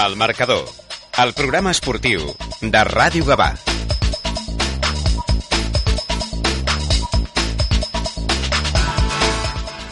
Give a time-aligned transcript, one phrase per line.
[0.00, 0.64] El marcador,
[1.22, 2.22] el programa esportiu
[2.62, 3.50] de Ràdio Gavà.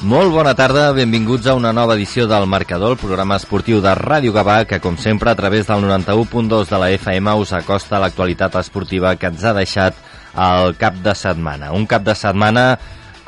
[0.08, 4.32] Molt bona tarda, benvinguts a una nova edició del Marcador, el programa esportiu de Ràdio
[4.32, 9.16] Gavà, que com sempre a través del 91.2 de la FM us acosta l'actualitat esportiva
[9.16, 9.98] que ens ha deixat
[10.38, 11.74] el cap de setmana.
[11.76, 12.78] Un cap de setmana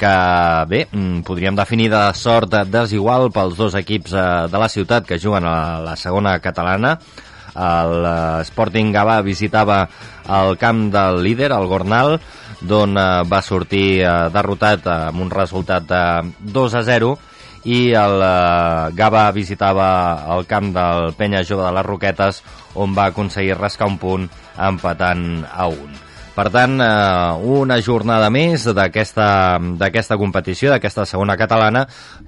[0.00, 5.06] que, bé, mm, podríem definir de sort desigual pels dos equips eh, de la ciutat
[5.06, 6.96] que juguen a la segona catalana.
[7.50, 9.88] El eh, Gavà visitava
[10.28, 12.18] el camp del líder, el Gornal,
[12.62, 14.00] d'on eh, va sortir
[14.32, 16.04] derrotat amb un resultat de
[16.40, 17.16] 2 a 0
[17.64, 18.22] i el
[18.96, 22.42] Gava visitava el camp del Penya Jove de les Roquetes
[22.74, 26.09] on va aconseguir rascar un punt empatant a un.
[26.40, 31.82] Per tant, eh, una jornada més d'aquesta competició, d'aquesta segona catalana.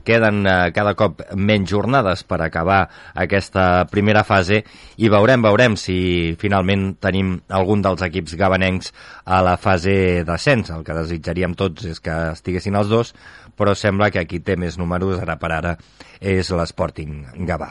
[0.05, 2.83] Queden eh, cada cop menys jornades per acabar
[3.15, 4.59] aquesta primera fase
[5.01, 5.95] i veurem, veurem si
[6.43, 8.93] finalment tenim algun dels equips gabanencs
[9.25, 9.95] a la fase
[10.29, 10.69] d'ascens.
[10.77, 13.15] El que desitjaríem tots és que estiguessin els dos,
[13.57, 15.73] però sembla que aquí té més números, ara per ara,
[16.21, 17.71] és l'Sporting Gavà.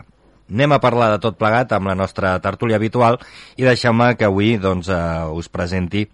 [0.50, 3.20] Anem a parlar de tot plegat amb la nostra tertúlia habitual
[3.62, 6.08] i deixeu-me que avui doncs, eh, us presenti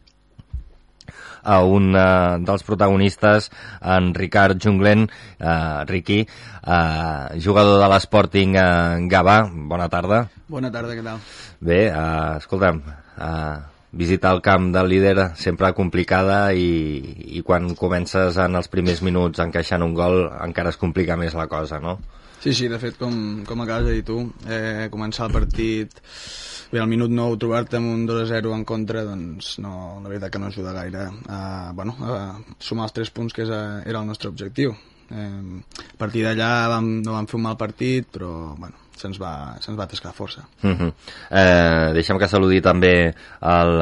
[1.48, 3.48] a un uh, dels protagonistes,
[3.96, 5.08] en Ricard Junglen,
[5.40, 9.40] uh, Riqui, uh, jugador de l'Sporting uh, Gavà.
[9.48, 10.26] Bona tarda.
[10.52, 11.24] Bona tarda, què tal?
[11.64, 12.84] Bé, uh, escolta'm,
[13.18, 19.02] uh, visitar el camp del líder sempre complicada i, i quan comences en els primers
[19.02, 21.98] minuts encaixant un gol encara es complica més la cosa, no?
[22.44, 23.16] Sí, sí, de fet, com,
[23.48, 25.98] com acabes de dir tu, eh, començar el partit
[26.72, 30.10] bé, al minut 9 trobar-te amb un 2 a 0 en contra, doncs no, la
[30.10, 32.20] veritat que no ajuda gaire a, bueno, a
[32.60, 34.76] sumar els 3 punts que és, a, era el nostre objectiu.
[35.08, 39.32] Eh, a partir d'allà vam, no vam fer un mal partit, però bueno, se'ns va,
[39.62, 40.44] se va tascar força.
[40.64, 40.94] Uh -huh.
[41.30, 43.82] eh, deixem que saludi també el,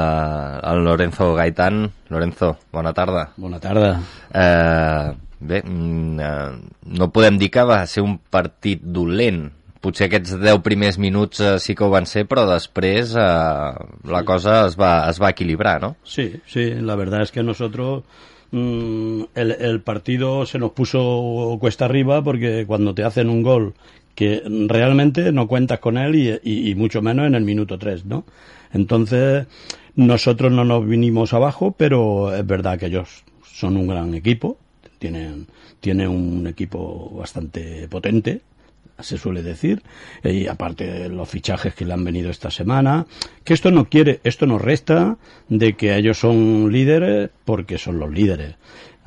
[0.71, 1.91] el Lorenzo Gaitán.
[2.09, 3.29] Lorenzo, bona tarda.
[3.37, 3.99] Bona tarda.
[4.33, 6.51] Eh, bé, mm, eh,
[6.85, 9.51] no podem dir que va ser un partit dolent
[9.85, 13.71] potser aquests 10 primers minuts eh, sí que ho van ser, però després eh,
[14.11, 14.27] la sí.
[14.27, 15.95] cosa es va, es va equilibrar, ¿no?
[16.03, 18.03] Sí, sí, la verdad es que nosotros
[18.51, 23.73] mmm, el, el partido se nos puso cuesta arriba porque cuando te hacen un gol
[24.15, 28.05] que realmente no cuentas con él y, y, y, mucho menos en el minuto 3,
[28.05, 28.23] ¿no?
[28.71, 29.45] Entonces,
[29.95, 34.57] nosotros no nos vinimos abajo, pero es verdad que ellos son un gran equipo,
[34.99, 35.47] tienen,
[35.79, 38.41] tienen un equipo bastante potente,
[38.99, 39.83] se suele decir,
[40.23, 43.05] y aparte de los fichajes que le han venido esta semana,
[43.43, 45.17] que esto no quiere, esto no resta
[45.49, 48.55] de que ellos son líderes porque son los líderes.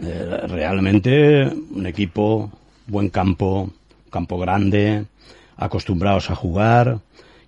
[0.00, 2.52] Eh, realmente un equipo,
[2.86, 3.70] buen campo,
[4.10, 5.06] campo grande,
[5.56, 7.00] acostumbrados a jugar.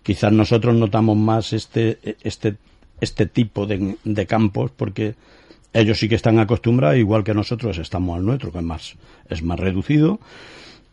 [0.02, 2.56] Quizás nosotros notamos más este, este,
[3.00, 5.14] este tipo de, de campos porque
[5.72, 8.96] ellos sí que están acostumbrados, igual que nosotros estamos al nuestro, que es más,
[9.28, 10.18] es más reducido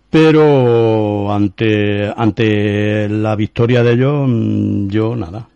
[0.09, 5.47] pero ante, ante la victoria de ellos, mm, yo nada,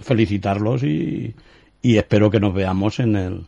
[0.00, 1.34] felicitarlos y,
[1.82, 3.44] y espero que nos veamos en, el,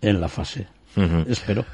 [0.00, 0.66] en la fase.
[0.96, 1.26] Uh -huh.
[1.28, 1.64] Espero.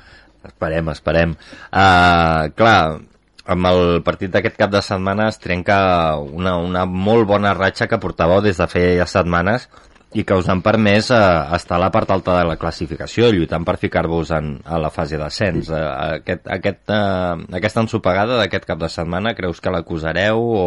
[0.45, 1.37] Esperem, esperem.
[1.73, 3.01] Uh, clar,
[3.45, 8.01] amb el partit d'aquest cap de setmana es trenca una, una molt bona ratxa que
[8.03, 9.69] portàveu des de feia setmanes
[10.15, 11.21] i que us han permès eh,
[11.56, 15.73] estar a la part alta de la classificació, lluitant per ficar-vos a la fase d'ascens.
[15.73, 15.83] Eh,
[16.21, 20.67] aquest, aquest, eh, aquesta ensopegada d'aquest cap de setmana, creus que l'acusareu o,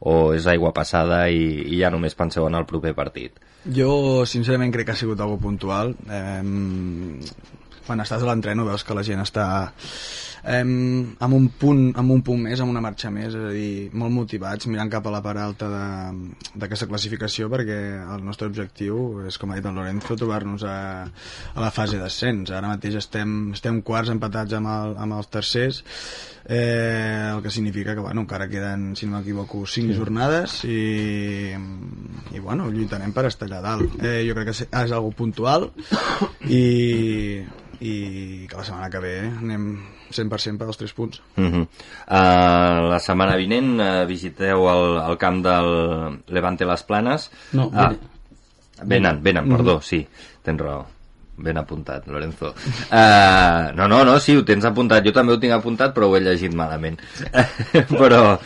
[0.00, 3.40] o és aigua passada i, i ja només penseu en el proper partit?
[3.66, 5.96] Jo, sincerament, crec que ha sigut algo puntual.
[6.06, 6.42] Eh,
[7.86, 9.46] quan estàs a l'entreno veus que la gent està
[10.46, 13.88] em, amb, un punt, amb un punt més, amb una marxa més, és a dir,
[13.98, 15.68] molt motivats, mirant cap a la part alta
[16.54, 17.78] d'aquesta classificació, perquè
[18.14, 20.78] el nostre objectiu és, com ha dit el Lorenzo, trobar-nos a,
[21.54, 22.54] a la fase d'ascens.
[22.54, 25.82] Ara mateix estem, estem quarts empatats amb, el, amb els tercers,
[26.46, 29.98] eh, el que significa que bueno, encara queden, si no m'equivoco, 5 sí.
[29.98, 31.52] jornades i,
[32.32, 33.98] i bueno, lluitarem per estar allà dalt.
[33.98, 35.72] Eh, jo crec que és algo puntual
[36.46, 37.42] i,
[37.82, 37.94] i
[38.46, 39.70] que la setmana que ve anem
[40.10, 41.22] 100% per als 3 punts.
[41.36, 41.62] Uh -huh.
[41.62, 47.30] uh, la setmana vinent uh, visiteu el, el camp del Levante Les Planes.
[47.52, 47.92] No, ah,
[48.82, 50.06] venen, venen, perdó, sí,
[50.42, 50.86] tens raó.
[51.38, 52.54] Ben apuntat, Lorenzo.
[52.90, 55.04] Uh, no, no, no, sí, ho tens apuntat.
[55.04, 56.98] Jo també ho tinc apuntat, però ho he llegit malament.
[58.00, 58.38] però...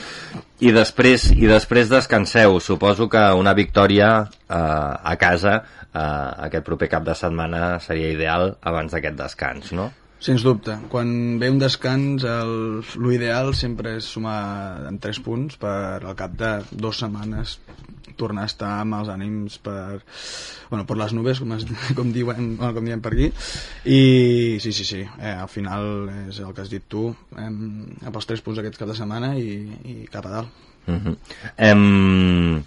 [0.61, 2.59] I després, I després descanseu.
[2.61, 5.55] Suposo que una victòria uh, a casa
[5.95, 9.89] uh, aquest proper cap de setmana seria ideal abans d'aquest descans, no?
[10.21, 10.75] Sens dubte.
[10.93, 12.27] Quan ve un descans,
[13.01, 14.41] l'ideal sempre és sumar
[14.91, 17.57] en 3 punts per al cap de dues setmanes
[18.21, 20.03] tornar a estar amb els ànims per,
[20.69, 21.65] bueno, per les nubes, com, es,
[21.99, 23.31] com, diuen, bueno, com diem per aquí.
[23.89, 24.01] I
[24.61, 28.29] sí, sí, sí, eh, al final és el que has dit tu, eh, amb els
[28.29, 29.57] 3 punts aquests cap de setmana i,
[29.89, 30.67] i cap a dalt.
[30.89, 31.17] Uh -huh.
[31.57, 32.63] em,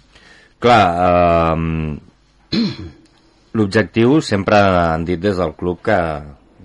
[0.58, 1.98] clar, um,
[3.58, 5.98] l'objectiu sempre han dit des del club que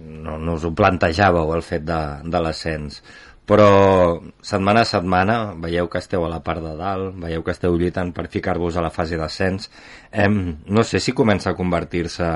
[0.10, 3.02] no, no us ho plantejàveu el fet de, de l'ascens
[3.50, 7.74] però setmana a setmana veieu que esteu a la part de dalt, veieu que esteu
[7.74, 9.72] lluitant per ficar-vos a la fase d'ascens.
[10.12, 10.36] Em,
[10.70, 12.28] no sé si comença a convertir-se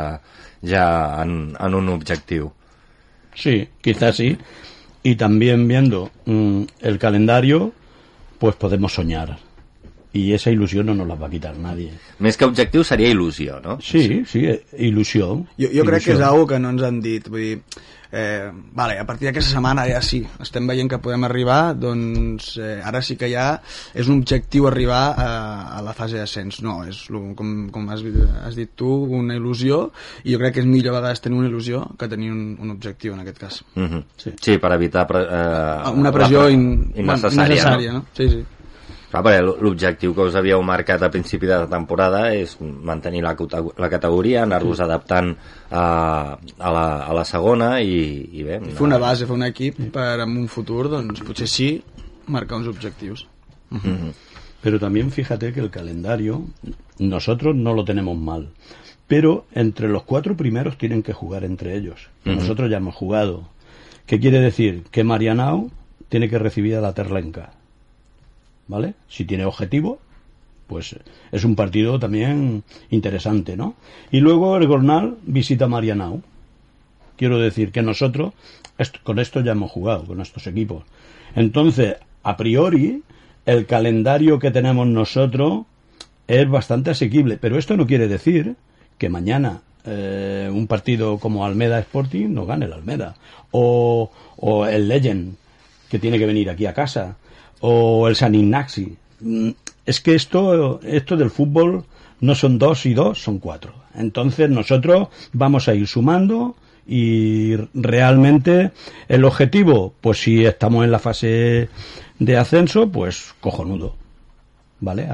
[0.66, 0.86] ja
[1.22, 2.50] en, en un objectiu.
[3.36, 4.38] Sí, quizás sí.
[5.04, 7.74] Y también viendo mm, el calendario,
[8.40, 9.38] pues podemos soñar.
[10.16, 11.90] Y esa ilusión no nos la va a quitar nadie.
[12.22, 13.80] Més que objectiu seria il·lusió, no?
[13.82, 14.46] Sí, sí,
[14.78, 15.48] ilusión.
[15.58, 17.64] Jo, jo crec que és algo que no ens han dit, vull dir,
[18.14, 22.76] eh, vale, a partir d'aquesta setmana ja sí, estem veient que podem arribar, doncs eh,
[22.86, 23.56] ara sí que ja
[23.98, 26.62] és un objectiu arribar a, a la fase d'ascens.
[26.62, 28.06] No, és, lo- com, com has,
[28.46, 29.88] has dit tu, una il·lusió,
[30.26, 32.70] i jo crec que és millor a vegades tenir una il·lusió que tenir un, un
[32.70, 33.64] objectiu en aquest cas.
[33.76, 34.04] Uh -huh.
[34.16, 34.30] Sí.
[34.40, 34.58] sí.
[34.60, 37.50] per evitar pre eh, Una pressió pre- in, innecessària.
[37.50, 37.98] innecessària no?
[37.98, 38.06] no?
[38.14, 38.46] Sí, sí.
[39.14, 43.36] Clar, perquè l'objectiu que us havíeu marcat a principi de temporada és mantenir la,
[43.78, 45.30] la categoria, anar-vos adaptant
[45.70, 45.84] a,
[46.34, 48.00] a, la, a la segona i,
[48.34, 48.58] i bé...
[48.74, 51.70] Fer una base, fer un equip per en un futur, doncs potser sí
[52.26, 53.28] marcar uns objectius.
[54.66, 56.48] Pero también fíjate que el calendario,
[56.98, 58.50] nosotros no lo tenemos mal.
[59.06, 62.10] Pero entre los cuatro primeros tienen que jugar entre ellos.
[62.26, 62.38] Ujú.
[62.38, 63.44] Nosotros ya hemos jugado.
[64.08, 64.86] ¿Qué quiere decir?
[64.90, 65.70] Que Marianao
[66.10, 67.52] tiene que recibir a la Terlenca.
[68.68, 68.94] ¿Vale?
[69.10, 70.00] Si tiene objetivo,
[70.68, 70.96] pues
[71.32, 73.76] es un partido también interesante, ¿no?
[74.12, 76.22] Y luego el Gornal visita Marianao.
[77.18, 78.34] Quiero decir que nosotros
[79.04, 80.84] con esto ya hemos jugado, con estos equipos.
[81.36, 83.04] Entonces, a priori,
[83.46, 85.66] el calendario que tenemos nosotros
[86.28, 88.56] es bastante asequible, pero esto no quiere decir
[88.98, 93.16] que mañana eh, un partido como Almeda Sporting no gane el Almeda,
[93.52, 95.36] o, o el Legend,
[95.90, 97.18] que tiene que venir aquí a casa,
[97.66, 98.94] o el San Ignaci.
[99.22, 99.50] Mm,
[99.86, 101.84] Es que esto, esto del fútbol
[102.20, 103.74] no son dos y dos, son cuatro.
[103.96, 106.56] Entonces nosotros vamos a ir sumando
[106.86, 108.72] y realmente
[109.08, 111.70] el objetivo, pues si estamos en la fase
[112.20, 113.96] de ascenso, pues cojonudo.
[114.82, 115.08] ¿Vale?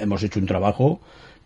[0.00, 1.00] Hemos hecho un trabajo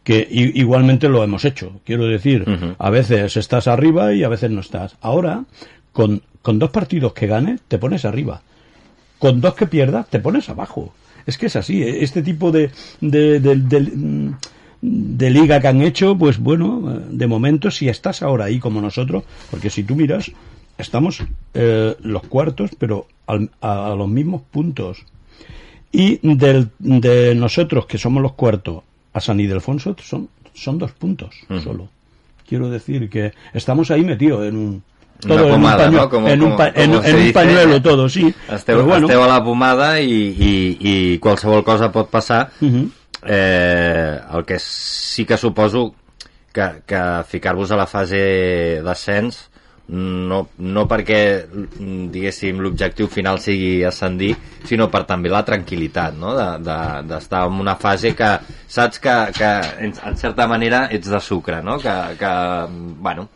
[0.05, 1.81] que igualmente lo hemos hecho.
[1.87, 2.45] Quiero decir,
[2.79, 4.97] a veces estás arriba y a veces no estás.
[5.01, 5.45] Ahora,
[5.93, 8.43] con, con dos partidos que ganes, te pones arriba.
[9.23, 10.93] Con dos que pierdas, te pones abajo.
[11.27, 11.81] Es que es así.
[11.81, 12.03] ¿eh?
[12.03, 12.71] Este tipo de,
[13.01, 14.35] de, de- de- mm,
[14.81, 18.81] de liga que han hecho, pues bueno, eh, de momento, si estás ahora ahí como
[18.81, 20.33] nosotros, porque si tú miras,
[20.77, 21.23] estamos
[21.55, 25.05] eh, los cuartos, pero al- a, a los mismos puntos.
[25.93, 28.83] Y del, de nosotros, que somos los cuartos,
[29.13, 31.89] a San Ildefonso, son, son dos puntos solo.
[32.49, 34.83] Quiero decir que estamos ahí metidos en un...
[35.25, 36.09] Una Todo en un, pomada, pañuelo, ¿no?
[36.11, 38.35] Como- en un, pa- en, en un pañuelo todo, sí.
[38.51, 42.51] Esteu, bueno, esteu a la pomada i, i, i qualsevol cosa pot passar.
[42.61, 42.89] Ujú.
[43.25, 45.95] Eh, el que sí que suposo
[46.53, 46.99] que, que
[47.29, 49.49] ficar-vos a la fase d'ascens
[49.93, 51.21] no, no perquè
[52.13, 54.33] diguéssim l'objectiu final sigui ascendir
[54.69, 56.33] sinó per també la tranquil·litat no?
[56.37, 58.31] d'estar de, d'estar en una fase que
[58.67, 59.51] saps que, que
[59.85, 61.77] en, en certa manera ets de sucre no?
[61.83, 62.33] que, que
[63.05, 63.29] bueno,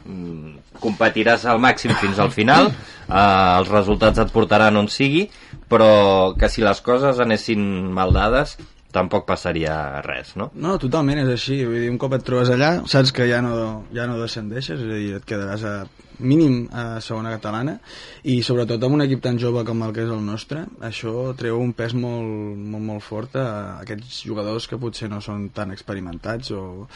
[0.80, 5.26] competiràs al màxim fins al final eh, els resultats et portaran on sigui
[5.68, 7.60] però que si les coses anessin
[7.92, 8.56] mal dades
[8.96, 10.46] tampoc passaria res, no?
[10.56, 11.58] No, totalment és així.
[11.68, 14.86] Vull dir, un cop et trobes allà, saps que ja no, ja no descendeixes, és
[14.88, 15.74] a dir, et quedaràs a
[16.18, 17.78] mínim a segona catalana
[18.24, 21.58] i sobretot amb un equip tan jove com el que és el nostre, això treu
[21.60, 23.46] un pes molt, molt, molt fort a
[23.82, 26.86] aquests jugadors que potser no són tan experimentats o...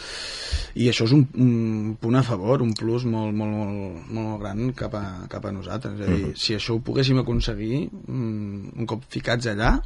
[0.74, 4.72] i això és un, un punt a favor, un plus molt, molt, molt, molt gran
[4.72, 5.98] cap a, cap a nosaltres.
[6.00, 9.76] És a dir, si això ho poguéssim aconseguir, mm, un cop ficats allà,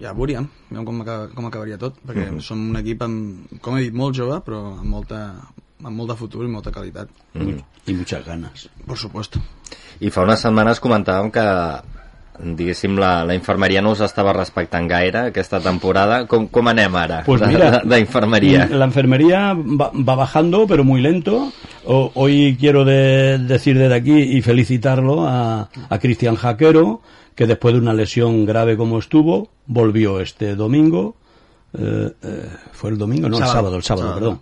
[0.00, 2.40] ja veuríem, veuríem com, acaba, com acabaria tot, perquè Mhm.
[2.44, 5.20] som un equip, amb, com he dit, molt jove, però amb molta,
[5.84, 7.08] amb molt de futur i molta qualitat.
[7.34, 7.58] Mm.
[7.86, 8.68] y muchas ganas.
[8.86, 9.40] Por supuesto.
[10.00, 11.44] I fa unes setmanes comentàvem que
[12.38, 16.20] diguéssim, la, la infermeria no us estava respectant gaire aquesta temporada.
[16.30, 17.88] Com, com anem ara Pues mira, de-?
[18.70, 21.50] La enfermería va, va bajando, pero muy lento.
[21.84, 27.00] O- hoy quiero de- decir desde aquí y felicitarlo a, a Cristian Jaquero,
[27.34, 31.16] que después de una lesión grave como estuvo, volvió este domingo.
[31.74, 33.28] eh, eh, ¿Fue el domingo?
[33.28, 33.52] No, el Sábado.
[33.58, 34.20] sábado, el sábado, Sábado.
[34.20, 34.40] perdón.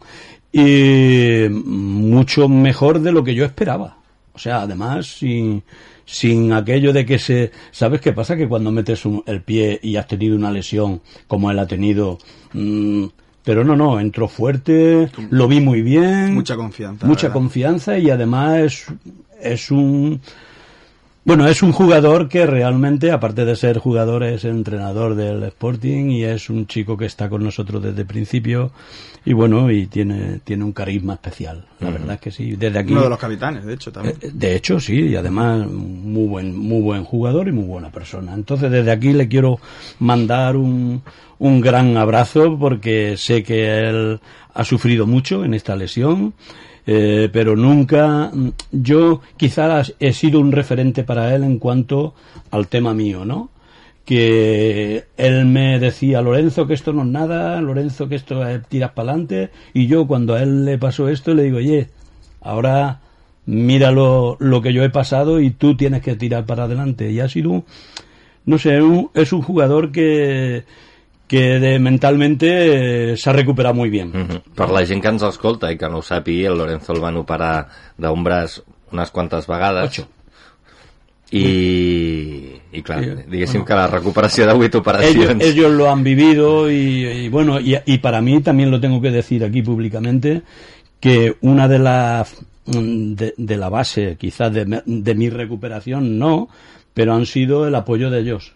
[0.58, 3.98] Y mucho mejor de lo que yo esperaba.
[4.32, 5.62] O sea, además, sin,
[6.04, 7.50] sin aquello de que se...
[7.70, 8.36] ¿Sabes qué pasa?
[8.36, 12.18] Que cuando metes un- el pie y has tenido una lesión, como él ha tenido...
[12.52, 13.04] mm,
[13.44, 16.34] pero no, no, entró fuerte, lo vi muy bien.
[16.34, 17.34] Mucha confianza, Mucha ¿verdad?
[17.34, 18.86] confianza y además es,
[19.40, 20.20] es un...
[21.26, 26.22] Bueno, es un jugador que realmente, aparte de ser jugador, es entrenador del Sporting y
[26.22, 28.70] es un chico que está con nosotros desde el principio
[29.24, 31.64] y bueno, y tiene, tiene un carisma especial.
[31.80, 32.54] La verdad es que sí.
[32.54, 32.92] Desde aquí...
[32.92, 34.16] Uno de los capitanes, de hecho, también.
[34.20, 38.32] Eh, De hecho, sí, y además muy buen, muy buen jugador y muy buena persona.
[38.32, 39.58] Entonces, desde aquí le quiero
[39.98, 41.02] mandar un,
[41.40, 44.20] un gran abrazo porque sé que él
[44.54, 46.34] ha sufrido mucho en esta lesión,
[46.86, 52.14] eh, pero nunca, mm, yo quizás he sido un referente para él en cuanto
[52.50, 53.50] al tema mío, ¿no?
[54.06, 58.92] que él me decía, Lorenzo, que esto no es nada, Lorenzo, que esto es tiras
[58.92, 61.88] para adelante, y yo cuando a él le pasó esto le digo, oye,
[62.40, 63.00] ahora
[63.46, 67.10] mira lo, que yo he pasado y tú tienes que tirar para adelante.
[67.10, 67.64] Y ha sido,
[68.44, 70.62] no sé, un- es un jugador que,
[71.26, 74.10] que de, mentalmente eh, se ha recuperado muy bien.
[74.12, 74.54] Mhm.
[74.54, 77.16] Per la gent que ens escolta i que no ho sàpiga, el Lorenzo el van
[77.18, 77.66] operar
[77.98, 78.60] d'un braç
[78.92, 79.90] unes quantes vegades.
[79.90, 80.08] Ocho.
[81.32, 85.42] I, i clar, Sí, diguéssim que la recuperació de 8 Ellos, operacions...
[85.42, 89.10] ellos lo han vivido y, y bueno, y, y para mí también lo tengo que
[89.10, 90.42] decir aquí públicamente,
[91.00, 96.48] que una de las de, de la base quizás de, de mi recuperación no,
[96.94, 98.55] pero han sido el apoyo de ellos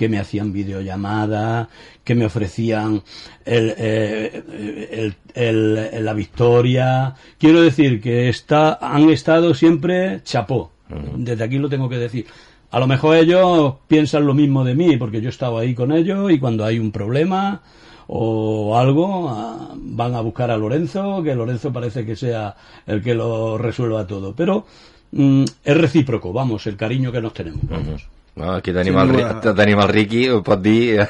[0.00, 1.68] que me hacían videollamadas,
[2.02, 3.02] que me ofrecían
[3.44, 7.14] el, eh, el- el- el- la victoria.
[7.38, 10.72] Quiero decir que está, han estado siempre chapó.
[11.18, 12.24] Desde aquí lo tengo que decir.
[12.70, 15.92] A lo mejor ellos piensan lo mismo de mí, porque yo he estado ahí con
[15.92, 17.60] ellos y cuando hay un problema
[18.06, 23.14] o algo, ah, van a buscar a Lorenzo, que Lorenzo parece que sea el que
[23.14, 24.34] lo resuelva todo.
[24.34, 24.64] Pero
[25.12, 27.60] mm, es recíproco, vamos, el cariño que nos tenemos.
[27.68, 28.06] vamos.
[28.36, 29.16] No, aquí tenim, Sin el.
[29.16, 31.06] Ri- tenim el Ricky, ho pot dir...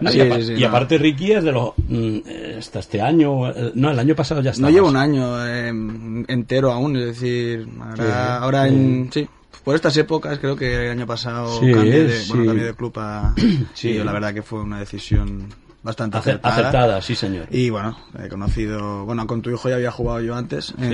[0.00, 0.68] No, Sí, sí, sí, y no.
[0.68, 2.18] aparte Ricky es de los mm,
[2.58, 5.68] hasta este año eh, no el año pasado ya está No llevo un año eh,
[6.28, 9.26] entero aún, es decir, ahora, Sí, ahora en, sí,
[9.64, 12.28] por estas épocas creo que el año pasado Sí, cambié, de, sí.
[12.32, 13.34] bueno, cambié de club a...
[13.74, 13.88] Sí.
[13.90, 15.46] y la verdad que fue una decisión
[15.82, 16.54] bastante Acer- acertada.
[16.54, 20.34] acertada sí señor Y bueno, he conocido, bueno, con tu hijo ya había jugado yo
[20.34, 20.90] antes en,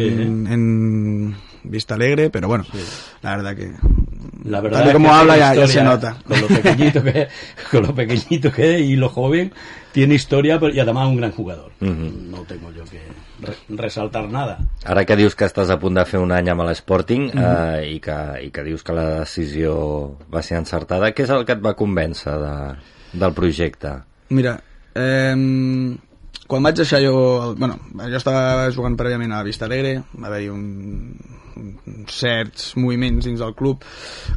[0.47, 0.53] Sí.
[0.53, 2.64] en Vista Alegre, pero bueno,
[3.23, 3.73] la verdad que
[4.45, 6.17] la verdad tal y es como que habla ya, ya se historia, nota.
[6.26, 7.29] con lo pequeñito que es,
[7.71, 9.53] con lo pequeñito que es y lo joven
[9.93, 12.31] tiene historia pero, y además un gran jugador Mhm.
[12.31, 13.00] no tengo yo que
[13.41, 16.61] re- resaltar nada Ara que dius que estàs a punt de fer un any amb
[16.61, 17.41] l'Sporting Mhm.
[17.43, 21.47] eh, i, que, i que dius que la decisió va ser encertada, què és el
[21.47, 22.76] que et va convèncer de,
[23.19, 23.95] del projecte?
[24.29, 24.61] Mira,
[24.95, 25.97] eh,
[26.47, 27.15] quan vaig deixar jo...
[27.59, 30.65] Bueno, jo estava jugant prèviament a la Vista Alegre, va haver-hi un,
[31.57, 33.85] un, certs moviments dins del club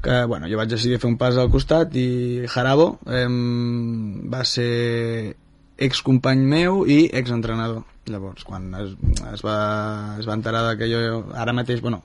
[0.03, 3.27] que, bueno, jo vaig decidir fer un pas al costat i Jarabo eh,
[4.31, 5.35] va ser
[5.77, 7.85] excompany meu i exentrenador.
[8.07, 8.93] Llavors, quan es,
[9.33, 9.57] es, va,
[10.15, 10.99] es va enterar que jo
[11.35, 11.99] ara mateix, bueno,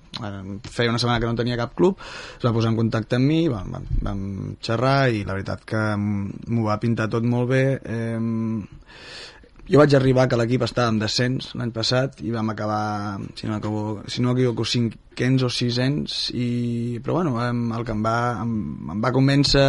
[0.66, 2.00] feia una setmana que no tenia cap club,
[2.38, 4.24] es va posar en contacte amb mi, vam, vam, vam
[4.58, 7.64] xerrar i la veritat que m'ho va pintar tot molt bé.
[7.86, 8.18] Eh,
[9.70, 13.54] jo vaig arribar que l'equip estava en descens l'any passat i vam acabar, si no
[13.54, 18.56] m'equivoco, si no m'equivoco, cinquens o sisens i, però bueno, el que em va, em,
[18.96, 19.68] em va convèncer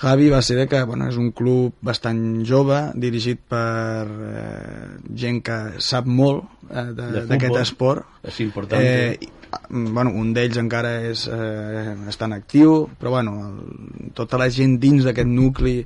[0.00, 5.58] Javi va ser que bueno, és un club bastant jove, dirigit per eh, gent que
[5.78, 8.06] sap molt eh, d'aquest esport.
[8.24, 9.30] és important Eh, i,
[9.70, 14.78] bueno, un d'ells encara és, eh, està en actiu, però bueno, el, tota la gent
[14.82, 15.78] dins d'aquest nucli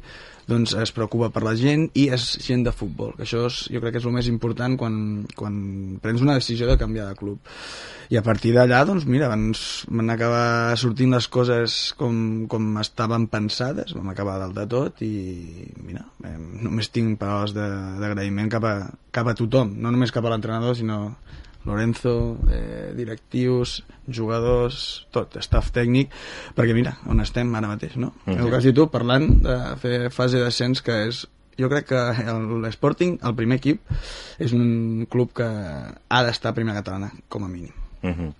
[0.48, 3.82] doncs es preocupa per la gent i és gent de futbol, que això és, jo
[3.82, 4.96] crec que és el més important quan,
[5.36, 5.54] quan
[6.02, 7.54] prens una decisió de canviar de club.
[8.08, 9.50] I a partir d'allà, doncs mira, van,
[9.92, 15.12] van acabar sortint les coses com, com estaven pensades, vam acabar dalt de tot i
[15.84, 20.32] mira, eh, només tinc paraules d'agraïment cap, a, cap a tothom, no només cap a
[20.32, 21.02] l'entrenador, sinó
[21.68, 26.10] Lorenzo, eh, directius, jugadors, tot, staff tècnic,
[26.56, 28.14] perquè mira, on estem ara mateix, no?
[28.24, 28.46] Mm -hmm.
[28.46, 31.26] El has dit tu, parlant de fer fase d'ascens, que és
[31.58, 33.80] jo crec que el- l'Sporting, el primer equip,
[34.38, 37.72] és un club que ha d'estar a primera catalana, com a mínim.
[38.02, 38.32] Uh -huh.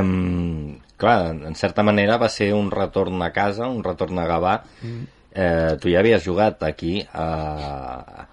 [0.00, 4.62] um, clar, en certa manera va ser un retorn a casa, un retorn a Gavà.
[4.82, 5.06] Mm.
[5.32, 8.24] Eh, tu ja havies jugat aquí eh,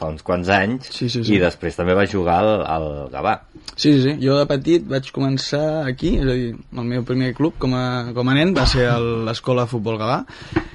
[0.00, 1.36] fa uns quants anys Sí, sí, sí.
[1.36, 3.36] i després també vas jugar al, al Gavà.
[3.74, 4.14] Sí, sí, sí.
[4.24, 7.84] Jo de petit vaig començar aquí, és a dir, el meu primer club com a,
[8.16, 8.88] com a nen va ser
[9.28, 10.22] l'Escola de Futbol Gavà,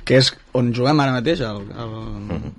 [0.06, 2.54] que és on juguem ara mateix, el, el,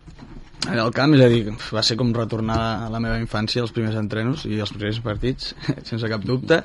[0.66, 1.42] en el camp, és a dir,
[1.75, 5.52] va ser com retornar a la meva infància els primers entrenos i els primers partits,
[5.88, 6.61] sense cap dubte.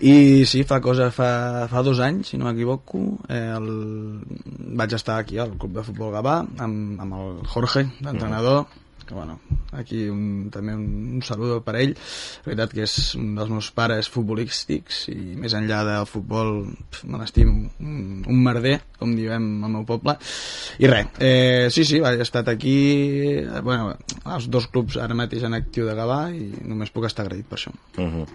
[0.00, 1.30] I sí, fa cosa, fa,
[1.70, 3.68] fa dos anys, si no m'equivoco, eh, el...
[4.74, 8.64] vaig estar aquí al Club de Futbol Gavà amb, amb el Jorge, l'entrenador,
[9.04, 9.38] que bueno,
[9.72, 13.70] aquí un, també un, un saludo per ell la veritat que és un dels meus
[13.76, 16.54] pares futbolístics i més enllà del futbol
[16.90, 20.16] pf, me l'estimo un, un merder, com diem al meu poble
[20.82, 22.76] i res, eh, sí, sí he estat aquí
[23.42, 23.94] eh, bueno,
[24.24, 27.60] els dos clubs ara mateix en actiu de Gavà i només puc estar agraït per
[27.60, 28.26] això Uh -huh.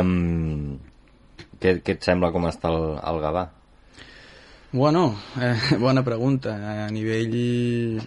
[0.00, 0.78] um,
[1.60, 3.48] què, què et sembla com està el, el Gavà?
[4.70, 6.84] Bueno, eh, bona pregunta.
[6.84, 8.00] A nivell,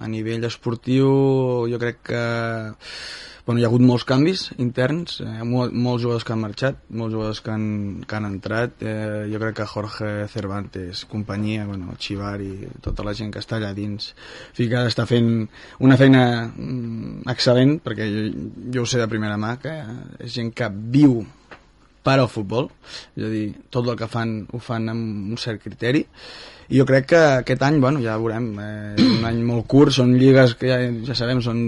[0.00, 1.10] a nivell esportiu
[1.70, 2.24] jo crec que
[3.44, 7.12] bueno, hi ha hagut molts canvis interns, eh, mol, molts jugadors que han marxat, molts
[7.12, 7.66] jugadors que han,
[8.08, 8.80] que han entrat.
[8.80, 13.58] Eh, jo crec que Jorge Cervantes, companyia, bueno, Chivar i tota la gent que està
[13.58, 14.14] allà dins,
[14.56, 15.30] fica està fent
[15.84, 18.26] una feina mm, excel·lent, perquè jo,
[18.78, 19.76] jo ho sé de primera mà, que
[20.24, 21.20] és gent que viu
[22.04, 22.70] per al futbol,
[23.16, 26.04] és a dir, tot el que fan ho fan amb un cert criteri
[26.68, 30.14] i jo crec que aquest any, bueno, ja veurem eh, un any molt curt, són
[30.18, 31.60] lligues que ja, ja sabem, són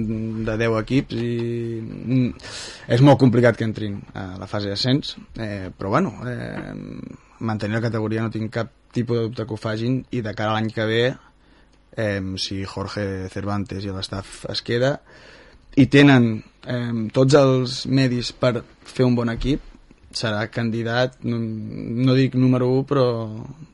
[0.46, 1.36] de 10 equips i
[1.82, 2.48] mm,
[2.96, 6.72] és molt complicat que entrin a la fase d'ascens eh, però bueno eh,
[7.40, 10.54] mantenir la categoria no tinc cap tipus de dubte que ho fagin i de cara
[10.54, 11.04] a l'any que ve
[11.96, 14.96] eh, si Jorge Cervantes i l'estaf es queda
[15.76, 16.30] i tenen
[16.64, 19.75] eh, tots els medis per fer un bon equip
[20.16, 23.06] serà candidat, no, no dic número 1, però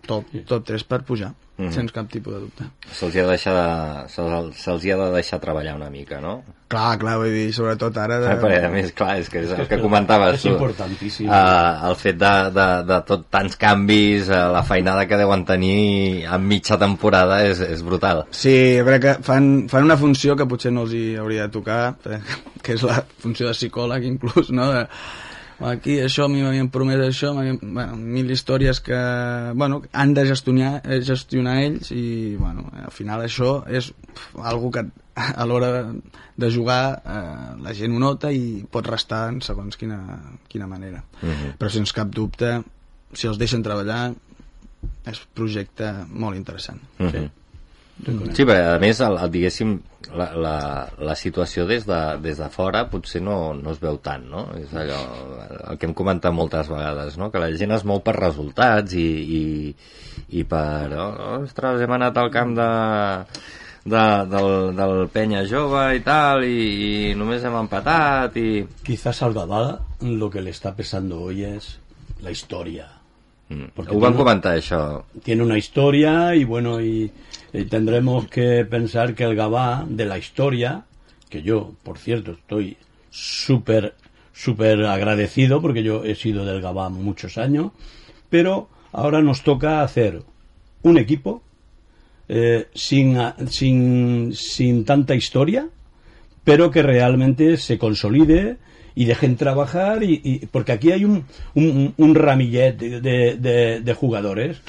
[0.08, 1.70] top, top 3 per pujar, mm.
[1.74, 2.66] sense cap tipus de dubte.
[2.90, 3.68] Se'ls ha, de deixar de,
[4.10, 6.40] se'ls, se'ls ha de deixar treballar una mica, no?
[6.72, 8.16] Clar, clar, vull dir, sobretot ara...
[8.22, 8.34] De...
[8.42, 10.54] Perquè, a més, clar, és que és el que comentaves és tu.
[10.54, 11.28] importantíssim.
[11.28, 16.24] Uh, el fet de, de, de tot tants canvis, uh, la feinada que deuen tenir
[16.24, 18.24] en mitja temporada és, és brutal.
[18.34, 21.54] Sí, jo crec que fan, fan una funció que potser no els hi hauria de
[21.60, 22.22] tocar, eh,
[22.64, 24.72] que és la funció de psicòleg inclús, no?
[24.72, 24.86] De,
[25.68, 28.98] aquí això, a mi m'havien promès això, bueno, mil històries que
[29.54, 33.92] bueno, han de gestionar, eh, gestionar ells i bueno, al final això és
[34.38, 35.92] algo que a l'hora
[36.36, 40.00] de jugar eh, la gent ho nota i pot restar en segons quina,
[40.48, 41.04] quina manera.
[41.22, 41.52] Uh -huh.
[41.58, 42.62] Però sense cap dubte,
[43.12, 44.14] si els deixen treballar,
[45.06, 46.80] és un projecte molt interessant.
[46.98, 47.10] Uh -huh.
[47.10, 47.30] Sí,
[48.02, 49.76] perquè a més, el, el, diguéssim,
[50.12, 50.56] la, la,
[50.98, 54.44] la situació des de, des de fora potser no, no es veu tant, no?
[54.58, 55.00] És allò,
[55.70, 57.30] el que hem comentat moltes vegades, no?
[57.32, 59.42] Que la gent es mou per resultats i, i,
[60.40, 60.92] i per...
[60.98, 62.70] Oh, ostres, hem anat al camp de,
[63.84, 68.48] de, del, del penya jove i tal, i, i només hem empatat i...
[68.84, 69.62] Quizás al Gavà
[70.02, 71.76] lo que le está pesando hoy es
[72.22, 72.88] la historia.
[73.48, 73.72] Mm.
[73.76, 75.04] Ho van comentar, això.
[75.22, 77.10] Tiene una historia y bueno, y,
[77.52, 80.84] y tendremos que pensar que el Gavà de la historia,
[81.28, 82.76] que yo, por cierto, estoy
[83.10, 83.94] súper,
[84.32, 87.72] súper agradecido porque yo he sido del Gavà muchos años,
[88.30, 90.22] pero ahora nos toca hacer
[90.82, 91.42] un equipo
[92.28, 95.68] eh, sin, sin, sin tanta historia,
[96.44, 98.56] pero que realmente se consolide
[98.94, 104.60] y dejen trabajar y, porque aquí hay un, un, ramillet de, jugadores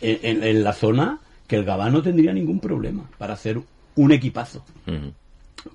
[0.00, 3.60] en, la zona que el Gabá no tendría ningún problema para hacer
[3.96, 4.64] un equipazo.
[4.86, 5.12] Uh -huh.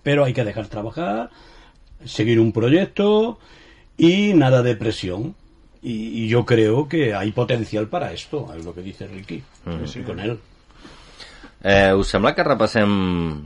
[0.04, 1.30] Pero hay que dejar trabajar,
[2.06, 3.40] seguir un proyecto
[3.98, 5.36] y nada de presión.
[5.82, 9.70] Y, y yo creo que hay potencial para esto, es lo que dice Ricky, uh
[9.70, 9.88] -huh.
[9.88, 10.38] sí, con él.
[11.62, 12.92] Eh, us sembla que repassem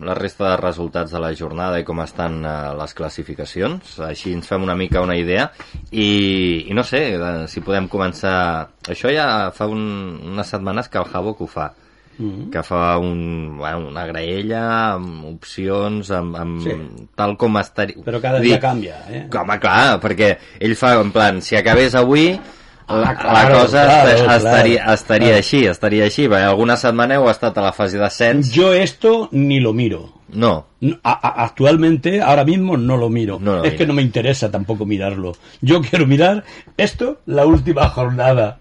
[0.06, 3.96] la resta de resultats de la jornada i com estan eh, les classificacions?
[4.06, 5.48] Així ens fem una mica una idea
[5.90, 8.70] i, i no sé, eh, si podem començar...
[8.94, 9.82] Això ja fa un,
[10.30, 11.72] unes setmanes que el que ho fa.
[12.20, 12.50] Mm -hmm.
[12.52, 16.72] que fa un, bueno, una graella amb opcions amb, amb Sí.
[17.16, 19.28] tal com estaria Però cada dia canvia, eh?
[19.36, 22.40] home, clar, perquè ell fa en plan, si acabés avui
[22.88, 25.38] la, Ah, la cosa claro, esta- claro, estaria, estaria claro.
[25.38, 29.60] així estaria així, perquè alguna setmana heu estat a la fase d'ascens Yo esto ni
[29.60, 30.10] lo miro.
[30.34, 30.66] no,
[31.04, 33.38] a- actualmente, ahora mismo no lo miro.
[33.40, 35.34] No lo es que no me interesa tampoco mirarlo.
[35.62, 36.44] Yo quiero mirar
[36.78, 38.60] esto, la última jornada.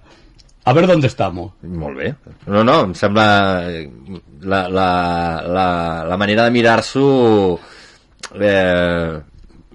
[0.64, 1.52] A ver dónde estamos.
[1.62, 2.14] Molt bé.
[2.46, 3.26] No, no, em sembla
[3.66, 3.88] eh,
[4.42, 4.88] la, la,
[5.46, 5.66] la,
[6.06, 7.06] la manera de mirar-s'ho
[8.38, 9.18] eh,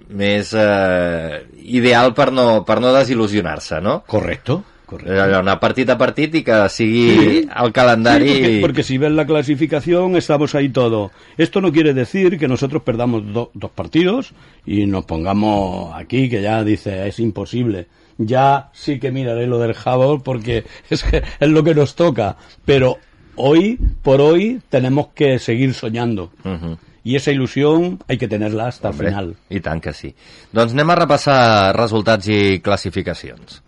[0.08, 4.00] més eh, ideal per no, per no desil·lusionar-se, no?
[4.08, 4.62] Correcto.
[4.96, 7.48] Allò, anar partit a partit i que sigui Sí.
[7.64, 8.28] el calendari...
[8.28, 11.10] Sí, porque, porque si ves la clasificación, estamos ahí todo.
[11.36, 14.32] Esto no quiere decir que nosotros perdamos do- dos partidos
[14.64, 17.86] y nos pongamos aquí, que ya dice, es imposible.
[18.18, 22.36] Ya sí que miraré lo del Jabol porque es, que es lo que nos toca.
[22.64, 22.98] Pero
[23.36, 26.32] hoy por hoy tenemos que seguir soñando.
[26.44, 26.78] Ujú.
[27.04, 29.36] y esa ilusión hay que tenerla hasta Hombre, el final.
[29.48, 30.10] I tant que sí.
[30.52, 33.62] Doncs anem a repassar resultats i classificacions.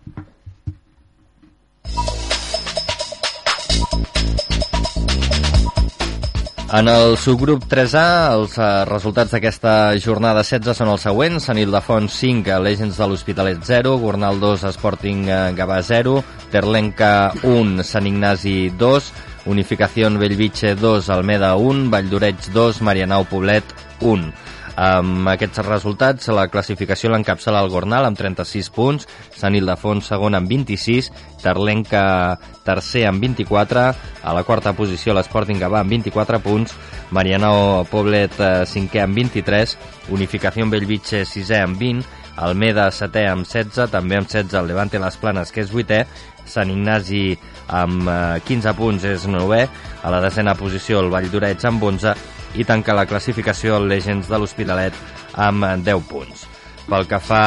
[6.71, 11.49] En el subgrup 3A, els eh, resultats d'aquesta jornada 16 són els següents.
[11.49, 16.21] Sant Ildefons 5, Legends de l'Hospitalet 0, Gornal 2, Sporting eh, Gavà 0,
[16.53, 19.11] Terlenca 1, Sant Ignasi 2,
[19.51, 24.31] Unificació Bellvitge 2, Almeda 1, Valldoreig 2, Marianao Poblet 1.
[24.79, 30.49] Amb aquests resultats, la classificació l'encapçala el Gornal amb 36 punts, Sant Ildefons segon amb
[30.51, 31.11] 26,
[31.43, 33.85] Terlenca tercer amb 24,
[34.23, 36.77] a la quarta posició l'Sporting Gavà amb 24 punts,
[37.11, 39.77] Marianao Poblet eh, cinquè amb 23,
[40.17, 42.05] Unificació Bellvitge sisè amb 20,
[42.41, 46.05] Almeda setè amb 16, també amb 16 el Levante Les Planes, que és vuitè,
[46.51, 47.35] Sant Ignasi
[47.69, 49.65] amb eh, 15 punts és novè,
[50.03, 52.15] a la desena posició el Vall d'Oreig amb 11
[52.59, 54.97] i tanca la classificació el Legends de l'Hospitalet
[55.39, 56.47] amb eh, 10 punts.
[56.91, 57.45] Pel que fa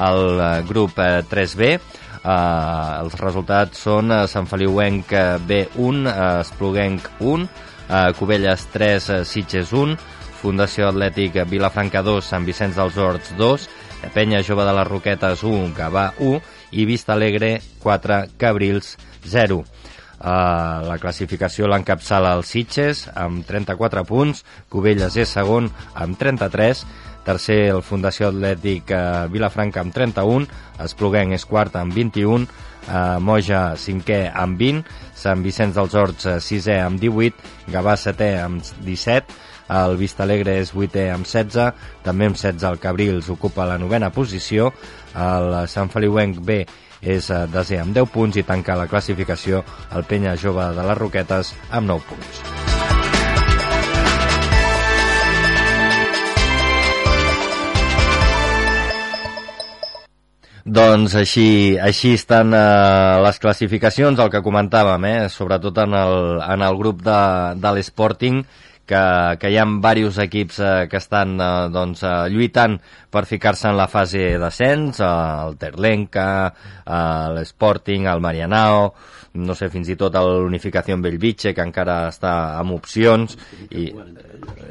[0.00, 6.30] al eh, grup eh, 3B, eh, els resultats són eh, Sant Feliuenc eh, B1, eh,
[6.44, 7.50] Espluguenc 1,
[7.88, 9.98] eh, Cubelles 3, eh, Sitges 1,
[10.40, 13.68] Fundació Atlètic Vilafranca 2, Sant Vicenç dels Horts 2,
[14.14, 16.40] Penya Jove de les Roquetes 1, Gavà 1
[16.80, 18.96] i Vista Alegre 4, Cabrils
[19.28, 19.60] 0.
[20.20, 26.82] Uh, la classificació l'encapçala el Sitges amb 34 punts, Cubelles és segon amb 33,
[27.24, 30.44] tercer el Fundació Atlètic uh, Vilafranca amb 31,
[30.84, 34.82] Espluguenc és quart amb 21, uh, Moja cinquè amb 20,
[35.16, 37.40] Sant Vicenç dels Horts uh, sisè amb 18,
[37.72, 39.40] Gavà setè amb 17,
[39.80, 41.72] el Vistalegre és vuitè amb 16,
[42.04, 44.68] també amb 16 el Cabrils ocupa la novena posició,
[45.16, 46.60] el Sant Feliuenc B
[47.02, 49.64] és eh, desè amb 10 punts i tanca la classificació
[49.96, 52.60] el Penya Jove de les Roquetes amb 9 punts.
[60.70, 66.62] Doncs així, així estan eh, les classificacions, el que comentàvem, eh, sobretot en el, en
[66.62, 67.20] el grup de,
[67.58, 68.44] de l'Sporting,
[68.90, 69.04] que,
[69.38, 72.76] que hi ha diversos equips eh, que estan eh, doncs, eh, lluitant
[73.10, 75.12] per ficar-se en la fase d'ascens, eh,
[75.46, 76.28] el Terlenca,
[76.82, 78.92] eh, l'Sporting, el Marianao,
[79.40, 83.36] no sé, fins i tot l'Unificació en Bellvitge, que encara està amb opcions,
[83.70, 83.86] i,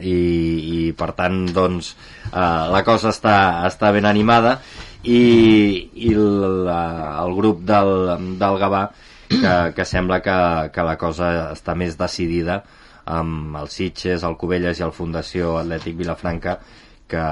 [0.04, 1.94] i, i per tant, doncs,
[2.28, 3.38] eh, la cosa està,
[3.70, 4.58] està ben animada,
[5.04, 5.22] i,
[5.96, 7.94] i el, el grup del,
[8.42, 8.90] del Gavà,
[9.30, 10.36] que, que sembla que,
[10.76, 12.60] que la cosa està més decidida,
[13.10, 16.60] amb el Sitges, el Cubelles i el Fundació Atlètic Vilafranca
[17.10, 17.24] que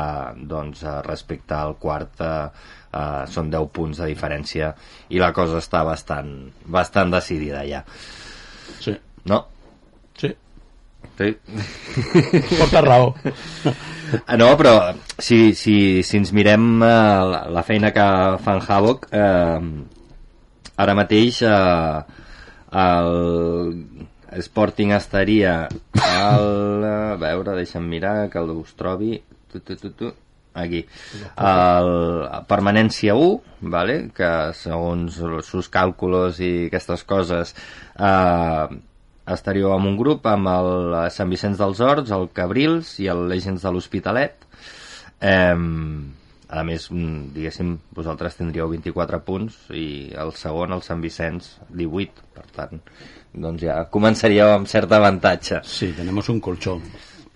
[0.49, 2.47] doncs, eh, respecte al quart eh,
[2.97, 4.71] eh, són 10 punts de diferència
[5.13, 6.31] i la cosa està bastant,
[6.65, 7.83] bastant decidida ja
[8.81, 8.95] Sí.
[9.29, 9.43] no?
[10.17, 10.33] Sí.
[11.17, 11.29] Sí.
[12.57, 13.13] Porta raó.
[14.25, 14.73] Ah, No, però
[15.19, 16.89] si, si, si ens mirem eh,
[17.31, 18.05] la, la feina que
[18.43, 19.59] fan Havoc, eh,
[20.77, 22.01] ara mateix eh,
[22.83, 23.11] el
[24.43, 26.85] Sporting estaria al...
[26.87, 29.17] A veure, deixa'm mirar que us trobi...
[29.51, 30.11] Tu, tu, tu, tu.
[30.57, 30.81] Aquí.
[31.37, 31.89] El,
[32.49, 33.97] permanència 1, vale?
[34.17, 38.77] que segons els seus càlculs i aquestes coses eh,
[39.37, 43.67] estaríeu en un grup amb el Sant Vicenç dels Horts, el Cabrils i el Legends
[43.67, 44.47] de l'Hospitalet.
[45.21, 45.55] Eh,
[46.47, 52.23] a més, mm, diguéssim, vosaltres tindríeu 24 punts i el segon, el Sant Vicenç, 18.
[52.37, 52.81] Per tant,
[53.33, 55.61] doncs ja començaríeu amb cert avantatge.
[55.63, 56.81] Sí, tenemos un colchón.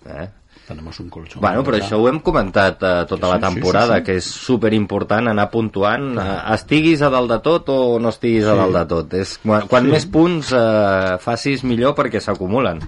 [0.05, 0.27] Eh?
[0.67, 1.41] Tenemos un colchón.
[1.41, 4.05] Bueno, però això ho hem comentat eh, tota Sí, la sí, temporada, sí, sí.
[4.05, 8.45] que és super important anar puntuant, eh, estiguis a dalt de tot o no estiguis
[8.45, 8.57] a Sí.
[8.61, 9.13] dalt de tot.
[9.19, 9.91] És, quan quan Sí.
[9.91, 12.79] més punts eh, facis, millor perquè s'acumulen.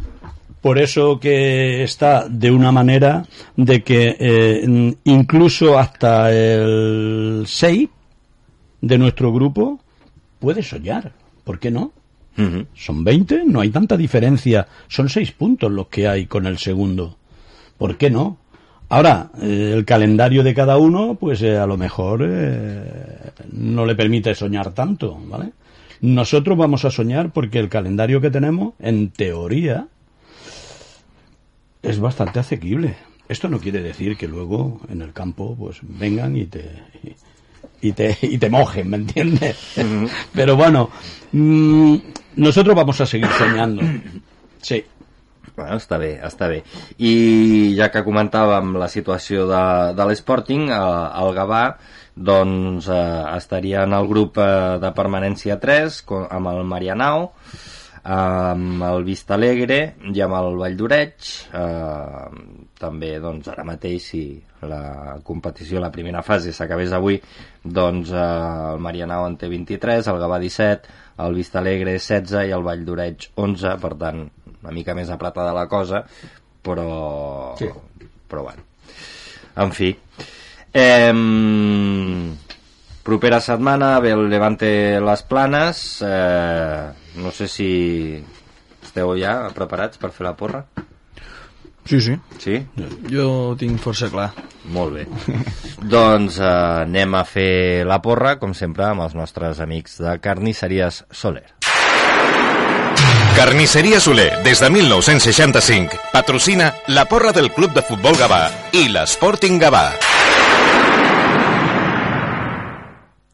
[0.61, 3.25] Por eso que está de una manera
[3.57, 7.89] de que eh, incluso hasta el 6
[8.79, 9.79] de nuestro grupo
[10.39, 11.11] puede soñar.
[11.43, 11.91] ¿Por qué no?
[12.73, 14.67] Son 20, no hay tanta diferencia.
[14.87, 17.17] Son 6 puntos los que hay con el segundo.
[17.77, 18.37] ¿Por qué no?
[18.89, 23.95] Ahora, eh, el calendario de cada uno, pues eh, a lo mejor eh, no le
[23.95, 25.51] permite soñar tanto, ¿vale?
[26.01, 29.87] Nosotros vamos a soñar porque el calendario que tenemos, en teoría,
[31.81, 32.95] es bastante asequible.
[33.29, 36.83] Esto no quiere decir que luego en el campo pues vengan y te
[37.81, 39.57] y te, y te mojen, ¿me entiendes?
[40.33, 40.89] Pero bueno,
[41.31, 41.95] mm,
[42.35, 43.81] nosotros vamos a seguir soñando.
[44.63, 44.77] Sí.
[45.57, 46.61] Bueno, està bé, està bé.
[47.03, 49.59] I ja que comentàvem la situació de,
[49.93, 50.77] de l'Sporting, eh,
[51.19, 51.59] el Gavà
[52.15, 53.01] doncs, eh,
[53.35, 54.47] estaria en el grup eh,
[54.81, 57.27] de permanència 3 co- amb el Marianao,
[58.03, 59.81] amb el Vista Alegre
[60.15, 62.25] i amb el Vall d'Oreig eh,
[62.83, 64.23] també doncs ara mateix si
[64.67, 67.19] la competició la primera fase s'acabés avui
[67.63, 68.27] doncs eh,
[68.73, 72.85] el Marianao en té 23 el Gavà 17 el Vista Alegre 16 i el Vall
[72.85, 76.03] d'Oreig 11 per tant una mica més apretada la cosa
[76.63, 77.67] però sí.
[78.27, 78.63] però bueno.
[79.55, 79.91] En fi.
[80.73, 81.13] Eh,
[83.03, 86.87] propera setmana ve el Levante les Planes eh,
[87.19, 87.69] no sé si
[88.81, 90.63] esteu ja preparats per fer la porra
[91.85, 92.15] Sí, sí.
[92.39, 92.59] Sí?
[93.11, 94.31] Jo ho tinc força clar.
[94.71, 95.07] Molt bé.
[95.95, 96.53] doncs eh,
[96.85, 101.49] anem a fer la porra, com sempre, amb els nostres amics de Carnisseries Soler.
[103.33, 108.45] Carnisseria Soler, des de 1965, patrocina la porra del Club de Futbol Gavà
[108.77, 109.87] i l'Sporting Gavà.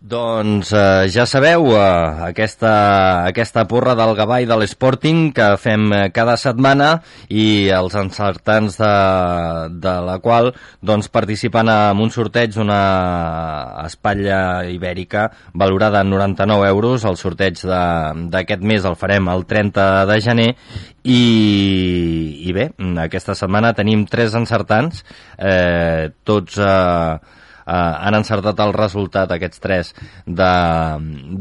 [0.10, 2.72] Doncs eh, ja sabeu, eh, aquesta,
[3.30, 6.88] aquesta porra del Gavà i de l'Sporting que fem eh, cada setmana
[7.30, 8.90] i els encertants de,
[9.84, 10.50] de la qual
[10.82, 12.80] doncs, participen en un sorteig una
[13.86, 17.06] espatlla ibèrica valorada en 99 euros.
[17.06, 20.52] El sorteig d'aquest mes el farem el 30 de gener
[21.04, 21.24] i,
[22.50, 22.72] i bé,
[23.06, 25.04] aquesta setmana tenim tres encertants,
[25.38, 26.58] eh, tots...
[26.58, 27.38] Eh,
[27.70, 29.94] eh, han encertat el resultat, aquests tres,
[30.26, 30.52] de,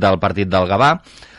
[0.04, 0.92] del partit del Gavà.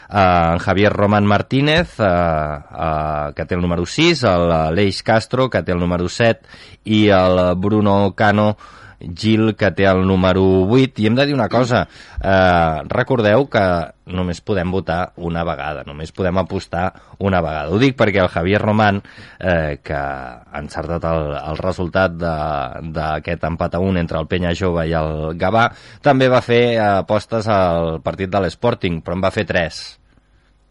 [0.09, 4.25] Eh, en Javier Román Martínez, eh, eh, que té el número 6,
[4.73, 6.41] l'Eix Castro, que té el número 7,
[6.85, 8.55] i el Bruno Cano,
[8.99, 11.01] Gil, que té el número 8.
[11.01, 11.85] I hem de dir una cosa,
[12.21, 13.63] eh, recordeu que
[14.09, 16.87] només podem votar una vegada, només podem apostar
[17.19, 17.69] una vegada.
[17.69, 19.01] Ho dic perquè el Javier Román,
[19.39, 24.87] eh, que ha encertat el, el resultat d'aquest empat a un entre el Penya Jove
[24.89, 25.69] i el Gavà,
[26.01, 29.98] també va fer apostes al partit de l'Sporting, però en va fer tres.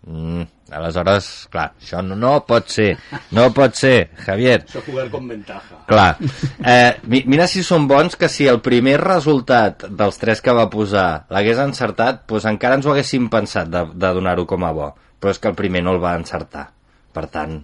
[0.07, 2.93] Mm, aleshores, clar, això no, no pot ser,
[3.35, 4.63] no pot ser, Javier.
[4.69, 5.83] Això jugar con ventaja.
[5.91, 6.15] Clar,
[6.63, 11.27] eh, mira si són bons que si el primer resultat dels tres que va posar
[11.35, 15.35] l'hagués encertat, doncs encara ens ho haguéssim pensat de, de donar-ho com a bo, però
[15.35, 16.71] és que el primer no el va encertar
[17.19, 17.57] per tant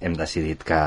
[0.00, 0.80] hem decidit que,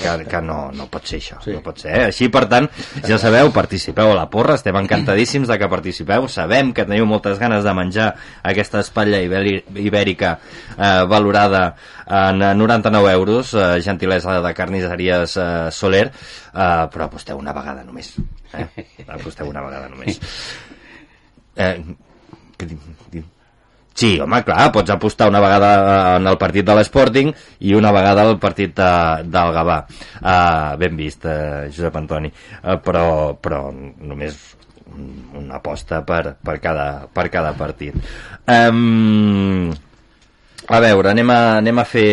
[0.00, 1.52] que, que no, no pot ser això sí.
[1.52, 2.06] no pot ser, eh?
[2.08, 2.68] així per tant
[3.04, 7.40] ja sabeu, participeu a la porra, estem encantadíssims de que participeu, sabem que teniu moltes
[7.42, 8.08] ganes de menjar
[8.48, 11.64] aquesta espatlla ibèrica eh, valorada
[12.08, 18.14] en 99 euros eh, gentilesa de carnisseries eh, Soler eh, però aposteu una vegada només
[18.56, 18.68] eh?
[19.18, 20.22] aposteu una vegada només
[21.58, 21.74] eh,
[22.56, 22.72] que,
[23.98, 25.70] Sí, home, clar, pots apostar una vegada
[26.20, 27.32] en el partit de l'Sporting
[27.66, 28.90] i una vegada al partit de,
[29.26, 29.78] del Gavà.
[30.20, 32.30] Uh, ben vist, uh, Josep Antoni.
[32.62, 33.08] Uh, però,
[33.42, 34.38] però només
[34.94, 37.98] una aposta per, per, cada, per cada partit.
[38.46, 39.74] Um,
[40.68, 42.08] a veure, anem a, anem a fer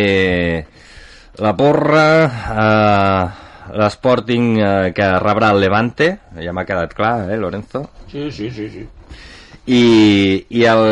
[1.38, 2.10] la porra.
[2.50, 3.42] Uh,
[3.78, 7.86] L'Sporting uh, que rebrà el Levante, ja m'ha quedat clar, eh, Lorenzo?
[8.10, 8.90] Sí, sí, sí, sí
[9.66, 10.84] i, i el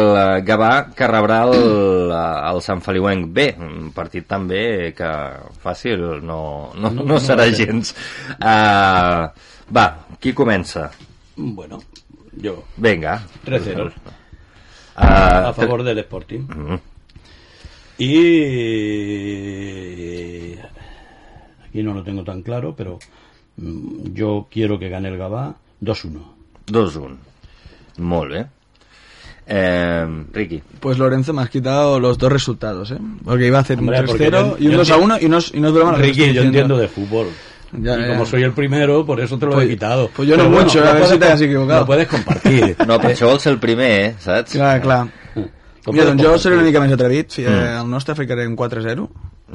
[0.47, 5.09] Gavà que rebrà el, el Sant Feliuenc B un partit també que
[5.61, 7.93] fàcil no, no, no, serà gens.
[8.39, 9.29] Uh,
[9.73, 9.85] va,
[10.19, 10.89] qui comença?
[11.35, 11.81] bueno,
[12.41, 12.63] jo.
[12.77, 13.91] Venga 3-0 uh,
[14.97, 16.79] a favor del Sporting uh -huh.
[17.97, 18.13] y
[21.67, 22.99] aquí no lo tengo tan claro pero
[23.57, 26.21] mm, yo quiero que gane el Gavà 2-1
[26.67, 27.17] 2-1
[27.97, 28.47] molt bé
[29.45, 30.61] Eh, Ricky.
[30.79, 32.97] Pues Lorenzo me has quitado los dos resultados, ¿eh?
[33.23, 35.73] Porque iba a hacer Hombre, un 3-0 y un 2-1 y no, y no es
[35.73, 35.93] broma.
[35.95, 37.27] Ricky, yo entiendo de fútbol.
[37.73, 38.07] Ya, y ya.
[38.09, 40.09] como soy el primero, por eso te lo pues, he quitado.
[40.15, 41.79] Pues yo no Pero mucho, bueno, a ver si te has equivocado.
[41.81, 42.75] No puedes compartir.
[42.87, 44.15] no, ser el primer, eh?
[44.19, 44.51] Saps?
[44.51, 45.07] Clar, clar.
[45.83, 47.33] Com Mira, doncs jo seré una mica més atrevit.
[47.43, 47.63] Mm.
[47.81, 49.07] El nostre ficaré un 4-0.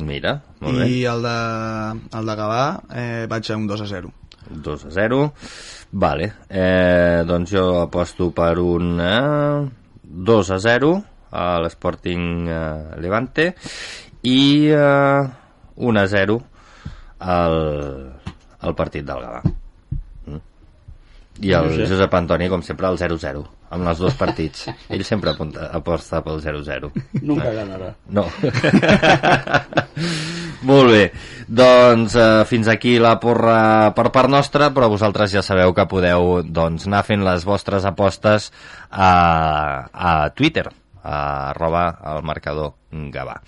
[0.04, 0.88] Mira, molt bé.
[0.92, 1.38] I el de,
[2.18, 4.12] el de Gavà eh, vaig a un 2-0.
[4.66, 5.22] 2-0.
[6.04, 6.28] Vale.
[6.50, 8.96] Eh, doncs jo aposto per un...
[9.00, 9.77] Eh
[10.08, 13.54] 2 a 0 a l'Sporting eh, Levante
[14.22, 15.28] i eh,
[15.74, 16.46] 1 a 0
[17.18, 18.12] al,
[18.58, 19.42] al partit del Gavà.
[21.40, 22.14] I el Josep.
[22.18, 24.68] Antoni com sempre el 0-0 amb els dos partits.
[24.94, 26.90] Ell sempre apunta, aposta pel 0-0
[27.22, 27.92] nunca ganarà.
[28.08, 28.26] No.
[30.68, 31.04] Molt bé.
[31.48, 36.40] Doncs eh, fins aquí la porra per part nostra però vosaltres ja sabeu que podeu
[36.42, 38.50] doncs, anar fent les vostres apostes
[38.90, 39.12] a,
[39.92, 40.68] a Twitter
[41.08, 43.38] a arroba al marcador Gavà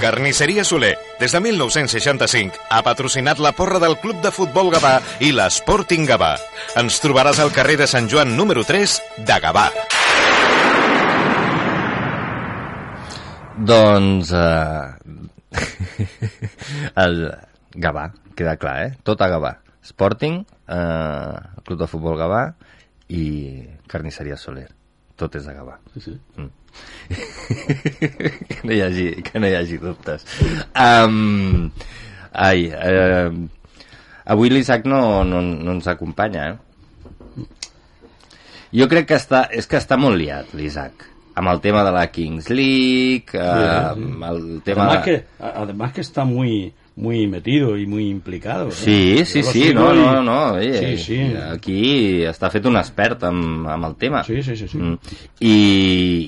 [0.00, 5.28] Carnisseria Soler, des de 1965, ha patrocinat la porra del Club de Futbol Gavà i
[5.36, 6.30] l'Sporting Gavà.
[6.80, 8.94] Ens trobaràs al carrer de Sant Joan número 3
[9.28, 9.66] de Gavà.
[13.60, 14.32] Doncs...
[14.32, 14.88] Eh,
[17.04, 17.20] el
[17.76, 18.94] Gavà, queda clar, eh?
[19.04, 19.52] Tot a Gavà.
[19.84, 22.46] Sporting, eh, Club de Futbol Gavà
[23.12, 23.26] i
[23.84, 24.70] Carnisseria Soler.
[25.20, 25.76] Tot és de Gavà.
[25.92, 26.16] Sí, sí.
[26.40, 26.48] Mm.
[28.50, 30.26] que, no hi hagi, que no hi hagi dubtes.
[30.74, 31.70] Um,
[32.32, 33.30] ai, uh,
[34.30, 36.58] avui l'Isaac no, no, no ens acompanya, eh?
[38.70, 42.06] Jo crec que està, és que està molt liat, l'Isaac amb el tema de la
[42.10, 44.24] Kings League, eh, Sí, sí.
[44.28, 44.86] el tema...
[44.86, 45.10] Además de...
[45.10, 48.68] que, además que está muy muy metido y muy implicado.
[48.68, 48.72] ¿eh?
[48.72, 51.34] Sí, sí, sí, sigo no, no, no, oye, Sí, sí.
[51.52, 54.20] aquí està fet un expert amb, amb el tema.
[54.28, 54.76] Sí, sí, sí, sí.
[54.78, 54.98] Mm.
[55.40, 55.54] I,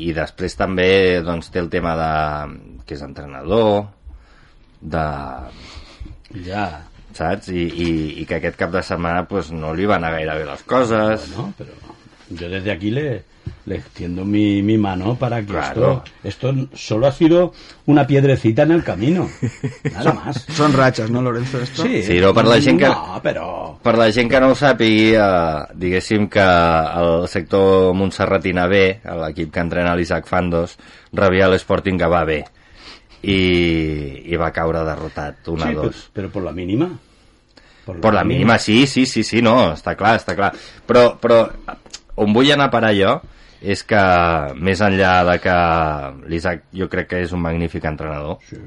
[0.09, 2.13] I després també doncs, té el tema de
[2.89, 3.85] que és entrenador,
[4.81, 5.05] de,
[6.47, 6.67] Ya.
[7.13, 7.51] saps?
[7.53, 7.89] I, i,
[8.23, 11.29] i que aquest cap de setmana pues, no li van a gaire bé les coses.
[11.37, 11.77] Bueno, pero
[12.31, 13.25] yo desde aquí le,
[13.65, 16.03] le extiendo mi, mi mano para que Claro.
[16.25, 17.53] esto, esto solo ha sido
[17.87, 19.29] una piedrecita en el camino.
[19.93, 20.45] Nada más.
[20.51, 21.61] Són ratxes, no, Lorenzo?
[21.63, 21.83] Esto?
[21.85, 23.79] Sí, Sí, no, per la gent que- No, però...
[23.83, 29.53] Per la gent que no ho sàpigui, eh, diguéssim que el sector Montserratina B, l'equip
[29.55, 30.77] que entrena l'Isaac Fandos,
[31.13, 32.45] rebia l'Sporting que va bé
[33.23, 33.37] i,
[34.33, 35.83] i va caure derrotat 1 a Sí, 2.
[35.87, 36.91] pero, pero por la mínima.
[37.85, 40.53] Per la mínima, sí, sí, sí, sí, no, està clar, està clar.
[40.87, 41.45] Però, però
[42.23, 43.17] on vull anar a parar jo
[43.63, 44.01] és que,
[44.59, 45.57] més enllà de que
[46.31, 48.59] l'Isaac jo crec que és un magnífic entrenador Sí.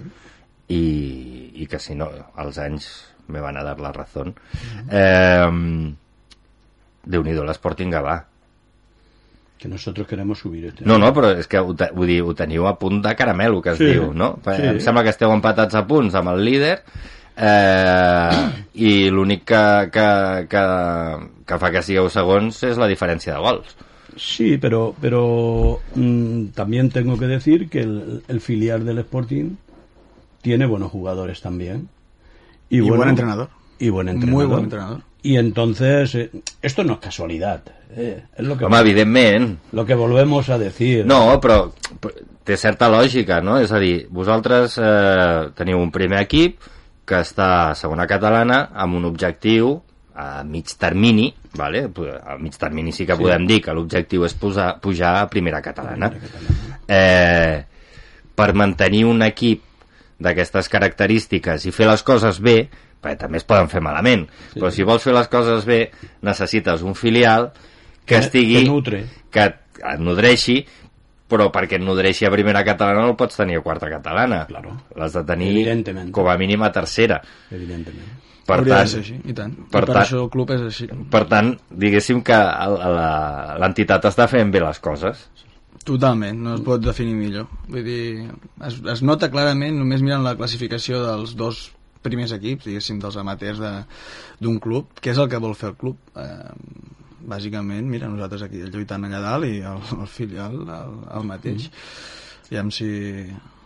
[0.72, 0.84] i,
[1.62, 2.08] i que si no,
[2.40, 2.88] els anys
[3.28, 4.34] me van a dar la razón.
[4.90, 5.50] Eh,
[7.06, 8.16] Déu-n'hi-do l'Sporting Gavà.
[9.58, 12.34] Que nosotros queremos subir este No, no, però és que ho, te, vull dir, ho
[12.38, 14.36] teniu a punt de caramelo, que es Sí, diu, no?
[14.46, 14.56] sí.
[14.72, 16.74] Em sembla que esteu empatats a punts amb el líder
[17.38, 20.08] eh, i l'únic que, que,
[20.52, 20.64] que,
[21.48, 23.76] que fa que sigueu segons és la diferència de gols.
[24.16, 29.56] Sí, pero, pero mm, también tengo que decir que el, el filial del Sporting
[30.42, 31.90] tiene buenos jugadores también.
[32.70, 33.50] Y bueno, buen entrenador.
[33.80, 34.38] Y buen entrenador.
[34.38, 35.02] Muy buen entrenador.
[35.22, 36.30] Y entonces, eh,
[36.62, 37.62] esto no es casualidad.
[37.96, 41.06] eh, es lo que, Home, evidentment, lo que volvemos a decir.
[41.06, 42.14] No, però però
[42.46, 43.58] té certa lògica, no?
[43.58, 46.60] És a dir, vosaltres eh, teniu un primer equip
[47.06, 49.80] que està a segona catalana amb un objectiu
[50.16, 51.90] a mig termini, vale?
[52.26, 53.22] a mig termini sí que Sí.
[53.22, 56.12] podem dir que l'objectiu és posar, pujar a primera catalana.
[56.88, 57.66] Eh,
[58.36, 59.62] per mantenir un equip
[60.20, 62.70] d'aquestes característiques i fer les coses bé,
[63.02, 64.60] perquè també es poden fer malament, Sí.
[64.60, 67.52] però si vols fer les coses bé necessites un filial
[68.06, 69.06] que Que- estigui que nutre.
[69.32, 70.66] que et nodreixi
[71.28, 74.78] però perquè et nodreixi a primera catalana no el pots tenir a quarta catalana Claro.
[74.96, 78.12] l'has de tenir com a mínim a tercera Evidentemente.
[78.46, 79.54] Per Hauria tant, de ser així, i tant.
[79.72, 80.88] per I per tant- això el club és així.
[81.12, 82.38] per tant diguéssim que
[83.62, 85.26] l'entitat està fent bé les coses
[85.86, 87.44] Totalment, no es pot definir millor.
[87.70, 88.24] Vull dir,
[88.66, 91.60] es, es nota clarament, només mirant la classificació dels dos
[92.02, 93.84] primers equips, diguéssim, dels amateurs de-
[94.42, 96.00] d'un club, què és el que vol fer el club.
[96.18, 96.56] Eh,
[97.30, 101.70] bàsicament, mira, nosaltres aquí lluitant allà dalt i el, el filial el, el mateix.
[102.50, 102.90] I amb si,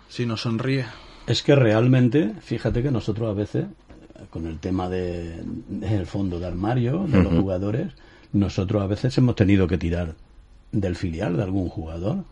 [0.10, 0.84] si no sonríe.
[1.26, 3.68] Es que realmente, fíjate que nosotros a veces,
[4.30, 7.94] con el tema de, del fondo de armario, de los jugadores,
[8.34, 10.16] nosotros a veces hemos tenido que tirar
[10.72, 12.24] del filial de algún jugador.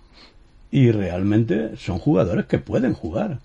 [0.69, 3.39] Y realmente son jugadores que pueden jugar.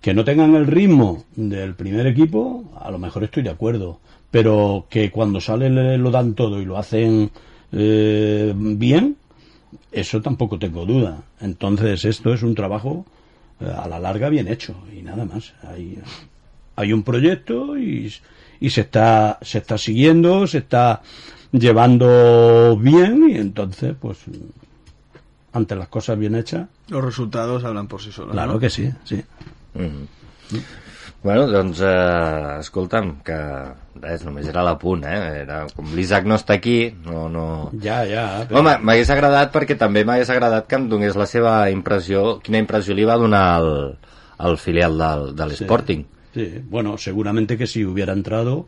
[0.00, 3.98] Que no tengan el ritmo del primer equipo, a lo mejor estoy de acuerdo.
[4.30, 7.30] Pero que cuando salen le- lo dan todo y lo hacen
[7.72, 9.16] eh, bien,
[9.90, 11.22] eso tampoco tengo duda.
[11.40, 13.04] Entonces esto es un trabajo
[13.60, 15.52] eh, a la larga bien hecho y nada más.
[16.76, 18.12] Hay un proyecto y,
[18.60, 21.00] y se está se está siguiendo, se está
[21.52, 24.18] llevando bien y entonces pues
[25.52, 28.32] ante las cosas bien hechas, Los resultados hablan por sí solos.
[28.32, 28.58] claro ¿no?
[28.58, 29.22] que sí, sí.
[29.74, 30.56] mm.
[31.22, 33.36] bueno, doncs eh, escolta'm que
[34.02, 35.16] res, només era l'apunt eh?
[35.42, 37.46] era, com l'Isaac no està aquí no, no...
[37.72, 38.44] Ya, ya.
[38.46, 42.60] pero- Home, m'hagués agradat perquè també m'hagués agradat que em donés la seva impressió, quina
[42.62, 43.72] impressió li va donar al,
[44.38, 46.04] al filial del, de l'Sporting.
[46.04, 46.15] Sí,
[46.68, 48.66] bueno, seguramente que si hubiera entrado,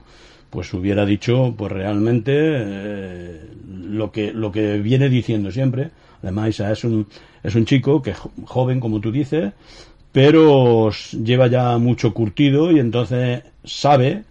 [0.50, 3.40] pues hubiera dicho, pues realmente eh,
[3.88, 5.90] lo que lo que viene diciendo siempre.
[6.22, 7.06] Además, es un
[7.42, 8.14] es un chico que
[8.44, 9.52] joven, como tú dices,
[10.12, 14.24] pero lleva ya mucho curtido y entonces sabe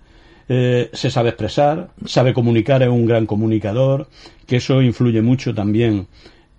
[0.49, 4.07] eh, se sabe expresar, sabe comunicar, es un gran comunicador,
[4.45, 6.07] que eso influye mucho también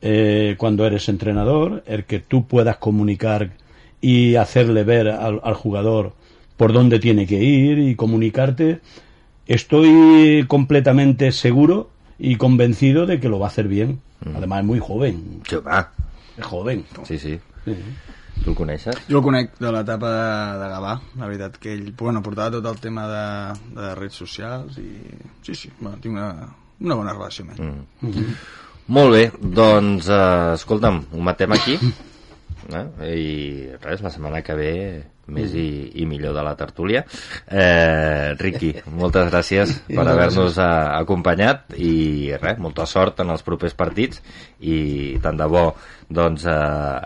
[0.02, 3.52] eh, cuando eres entrenador, el que tú puedas comunicar
[4.00, 6.12] y hacerle ver al jugador
[6.58, 8.80] por dónde tiene que ir y comunicarte.
[9.46, 11.88] Estoy completamente seguro
[12.18, 14.00] y convencido de que lo va a hacer bien.
[14.36, 15.86] Además es muy joven, Sí, home,
[16.36, 16.84] es joven.
[17.04, 17.40] sí, sí.
[17.64, 17.76] Sí.
[18.44, 18.94] Tu el coneixes?
[19.10, 22.68] Jo el conec de l'etapa de, de Gavà, la veritat que ell bueno, portava tot
[22.70, 23.24] el tema de,
[23.74, 24.92] de redes socials i
[25.42, 26.28] sí, sí, bueno, tinc una,
[26.78, 27.66] una bona relació amb ell.
[27.66, 28.12] Mm.
[28.12, 28.36] Mm.
[28.94, 31.74] Molt bé, doncs, eh, escolta'm, ho matem aquí.
[32.70, 32.84] Eh?
[33.10, 33.26] I
[33.82, 34.72] res, la setmana que ve
[35.28, 37.04] més i, i millor de la tertúlia.
[37.46, 40.68] Eh, Riqui, moltes gràcies per haver-nos eh,
[40.98, 44.22] acompanyat i res, molta sort en els propers partits
[44.60, 45.66] i tant de bo
[46.08, 46.52] doncs, eh,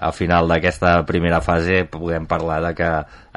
[0.09, 2.91] al final d'aquesta primera fase puguem parlar de que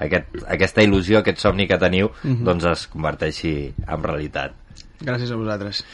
[0.06, 2.32] aquest, aquesta il·lusió, aquest somni que teniu Mhm.
[2.32, 2.46] mm -hmm.
[2.46, 4.52] doncs es converteixi en realitat.
[5.02, 5.86] Gràcies a vosaltres.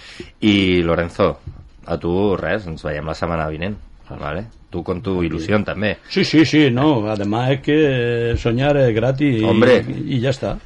[0.42, 1.40] I Lorenzo,
[1.86, 3.78] a tu res, ens veiem la setmana vinent,
[4.20, 4.46] ¿vale?
[4.72, 5.98] Tu con tu ilusión també.
[6.10, 7.06] Sí, sí, sí, no.
[7.10, 9.84] Además es que soñar es gratis y, Hombre.
[10.06, 10.58] y ya está.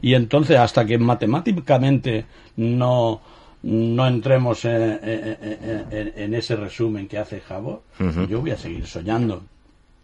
[0.00, 2.24] Y entonces, hasta que matemáticamente
[2.56, 3.20] no,
[3.64, 7.82] no entremos en, en- en- en ese resumen que hace Javo,
[8.30, 9.42] yo voy a seguir soñando.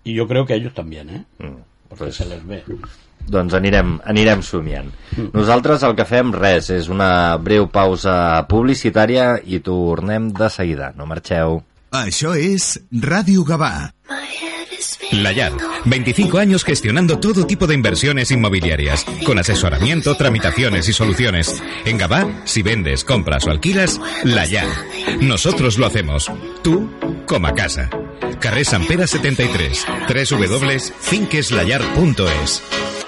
[0.03, 1.25] Y yo creo que ellos también, ¿eh?
[1.39, 2.63] Mm, Porque pues- se les ve.
[3.27, 4.91] Doncs anirem, anirem somiant.
[5.33, 10.91] Nosaltres el que fem, res, és una breu pausa publicitària i tornem de seguida.
[10.99, 11.63] No marxeu.
[11.95, 13.95] Això és Ràdio Gavà.
[15.13, 15.53] La Yad,
[15.85, 21.63] 25 años gestionando todo tipo de inversiones inmobiliarias, con asesoramiento, tramitaciones y soluciones.
[21.85, 24.67] En Gabá, si vendes, compras o alquilas, La Yad.
[25.21, 26.33] Nosotros lo hacemos.
[26.65, 26.91] Tú,
[27.27, 27.89] como a casa.
[28.41, 33.04] Carrer Sant Pere 73, www.finqueslayar.es.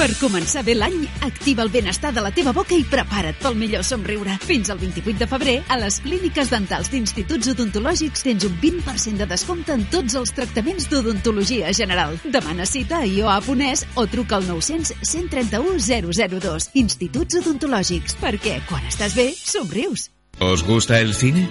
[0.00, 3.82] Per començar bé l'any, activa el benestar de la teva boca i prepara't pel millor
[3.84, 4.38] somriure.
[4.48, 9.26] Fins al 28 de febrer, a les clíniques dentals d'instituts odontològics tens un 20% de
[9.28, 12.16] descompte en tots els tractaments d'odontologia general.
[12.24, 16.70] Demana cita a ioa.es o truca al 900 131 002.
[16.80, 20.08] Instituts odontològics, perquè quan estàs bé, somrius.
[20.40, 21.44] ¿Os gusta el cine?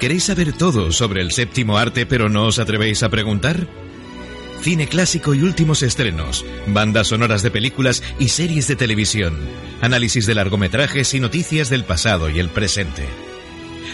[0.00, 3.68] ¿Queréis saber todo sobre el séptimo arte pero no os atrevéis a preguntar?
[4.62, 9.36] Cine clásico y últimos estrenos, bandas sonoras de películas y series de televisión,
[9.80, 13.04] análisis de largometrajes y noticias del pasado y el presente.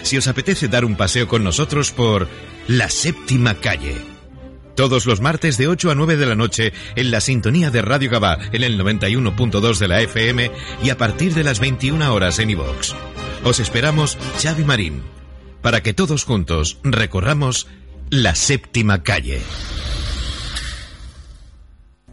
[0.03, 2.29] Si os apetece dar un paseo con nosotros por
[2.67, 3.97] La Séptima Calle.
[4.77, 8.11] Todos los martes de 8 a 9 de la noche en la sintonía de Radio
[8.11, 10.51] Gabá en el 91.2 de la FM
[10.85, 12.95] y a partir de las 21 horas en iVox.
[13.43, 15.03] Os esperamos Xavi Marín
[15.63, 17.69] para que todos juntos recorramos
[18.11, 19.41] la séptima calle.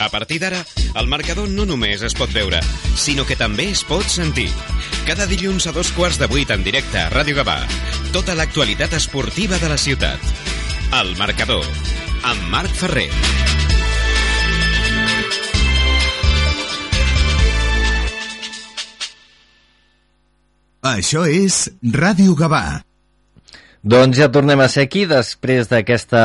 [0.00, 0.64] A partir d'ara,
[0.98, 2.58] el marcador no només es pot veure,
[2.98, 4.48] sinó que també es pot sentir.
[5.06, 7.60] Cada dilluns a dos quarts de vuit en directe a Ràdio Gavà.
[8.12, 10.20] Tota l'actualitat esportiva de la ciutat.
[10.98, 11.64] El marcador,
[12.26, 13.10] amb Marc Ferrer.
[20.84, 22.82] Això és Ràdio Gavà.
[23.84, 26.20] Doncs ja tornem a ser aquí després d'aquesta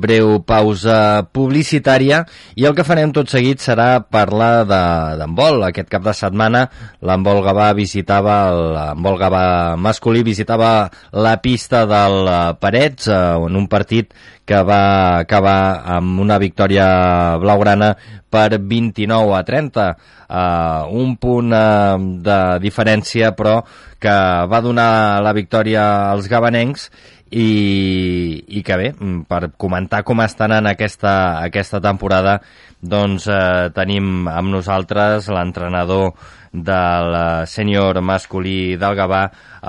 [0.00, 2.22] breu pausa publicitària
[2.56, 5.60] i el que farem tot seguit serà parlar d'handbol.
[5.66, 6.62] Aquest cap de setmana
[7.04, 9.44] l'handbol Gavà visitava, l'handbol Gavà
[9.76, 16.20] masculí visitava la pista del eh, Parets eh, en un partit que va acabar amb
[16.20, 17.92] una victòria blaugrana
[18.30, 19.88] per 29 a 30.
[20.32, 23.60] Uh, un punt uh, de diferència, però
[24.02, 24.14] que
[24.50, 26.88] va donar la victòria als gabanencs
[27.32, 32.36] i, i que bé, mm, per comentar com estan en aquesta, aquesta temporada,
[32.82, 36.12] doncs eh, tenim amb nosaltres l'entrenador
[36.52, 39.24] del eh, sènior masculí del Gavà,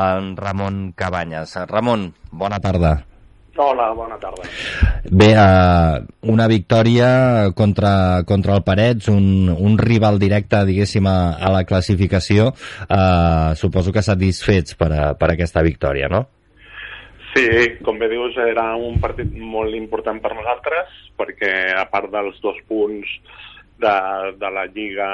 [0.09, 1.55] en Ramon Cabanyes.
[1.71, 2.97] Ramon, bona tarda.
[3.55, 4.47] Hola, bona tarda.
[5.11, 11.51] Bé, eh, una victòria contra, contra el Parets, un, un rival directe, diguéssim, a, a
[11.53, 12.49] la classificació.
[12.87, 16.25] Eh, suposo que satisfets per, a, per aquesta victòria, no?
[17.33, 17.45] Sí,
[17.85, 22.57] com bé dius, era un partit molt important per nosaltres, perquè a part dels dos
[22.69, 23.09] punts
[23.81, 23.95] de,
[24.41, 25.09] de la lliga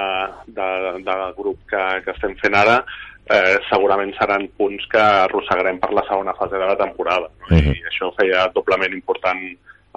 [0.48, 0.72] de,
[1.04, 2.82] de grup que, que estem fent ara,
[3.30, 7.30] eh, segurament seran punts que arrossegarem per la segona fase de la temporada.
[7.42, 7.58] No?
[7.58, 7.76] Mhm.
[7.76, 9.44] I això feia doblement important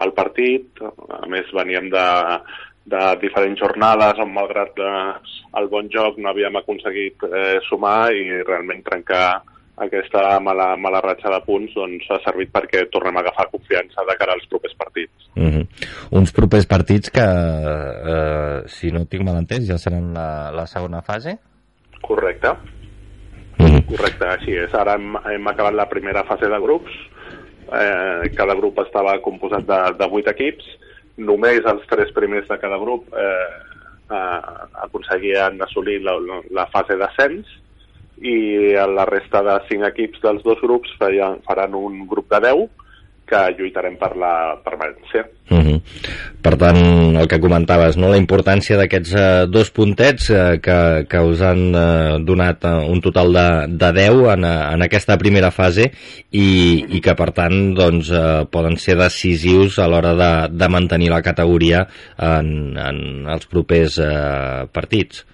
[0.03, 0.83] el partit.
[0.83, 2.09] A més, veníem de,
[2.93, 5.15] de diferents jornades on, malgrat eh,
[5.61, 9.43] el bon joc, no havíem aconseguit eh, sumar i realment trencar
[9.83, 14.17] aquesta mala, mala ratxa de punts doncs, ha servit perquè tornem a agafar confiança de
[14.21, 15.31] cara als propers partits.
[15.37, 15.65] Uh -huh.
[16.21, 21.01] Uns propers partits que, eh, si no tinc mal entès, ja seran la, la segona
[21.03, 21.39] fase?
[22.03, 22.82] Correcte.
[23.93, 24.73] Correcte, així és.
[24.73, 26.95] Ara hem, hem acabat la primera fase de grups.
[27.73, 30.71] Eh, cada grup estava composat de, de 8 equips.
[31.21, 33.49] Només els tres primers de cada grup eh,
[34.09, 34.41] eh,
[34.87, 36.17] aconseguien assolir la,
[36.57, 37.59] la fase d'ascens
[38.23, 38.37] i
[38.97, 42.82] la resta de 5 equips dels dos grups feien, faran un grup de 10
[43.29, 45.25] que lluitarem per la permanència.
[45.51, 45.79] Uh -huh.
[46.43, 48.09] Per tant, el que comentaves, no?
[48.11, 53.01] la importància d'aquests eh, dos puntets eh, que, que us han eh, donat eh, un
[53.01, 55.91] total de, de 10 en, eh, en aquesta primera fase
[56.31, 61.11] i, i que, per tant, doncs, eh, poden ser decisius a l'hora de, de mantenir
[61.11, 61.87] la categoria
[62.19, 65.27] en, en els propers eh, partits.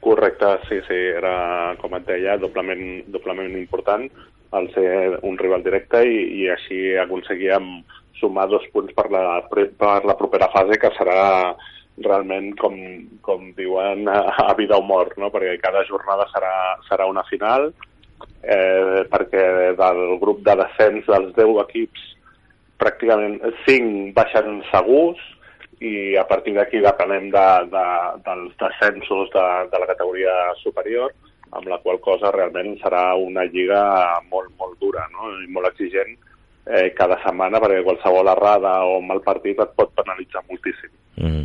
[0.00, 4.10] Correcte, sí, sí, era, com et deia, doblement, doblement important
[4.54, 7.70] al ser un rival directe i, i així aconseguíem
[8.20, 11.54] sumar dos punts per la, per la propera fase que serà
[12.04, 12.76] realment, com,
[13.22, 15.30] com diuen, a, a vida o mort, no?
[15.34, 16.54] perquè cada jornada serà,
[16.88, 17.68] serà una final,
[18.42, 19.44] eh, perquè
[19.78, 22.10] del grup de descens dels 10 equips
[22.82, 25.20] pràcticament 5 baixen segurs
[25.84, 27.86] i a partir d'aquí depenem de, de,
[28.26, 31.14] dels descensos de, de la categoria superior,
[31.54, 33.80] amb la qual cosa realment serà una lliga
[34.30, 35.30] molt, molt dura no?
[35.44, 36.14] i molt exigent
[36.66, 40.92] eh, cada setmana perquè qualsevol errada o mal partit et pot penalitzar moltíssim.
[41.20, 41.44] Mm.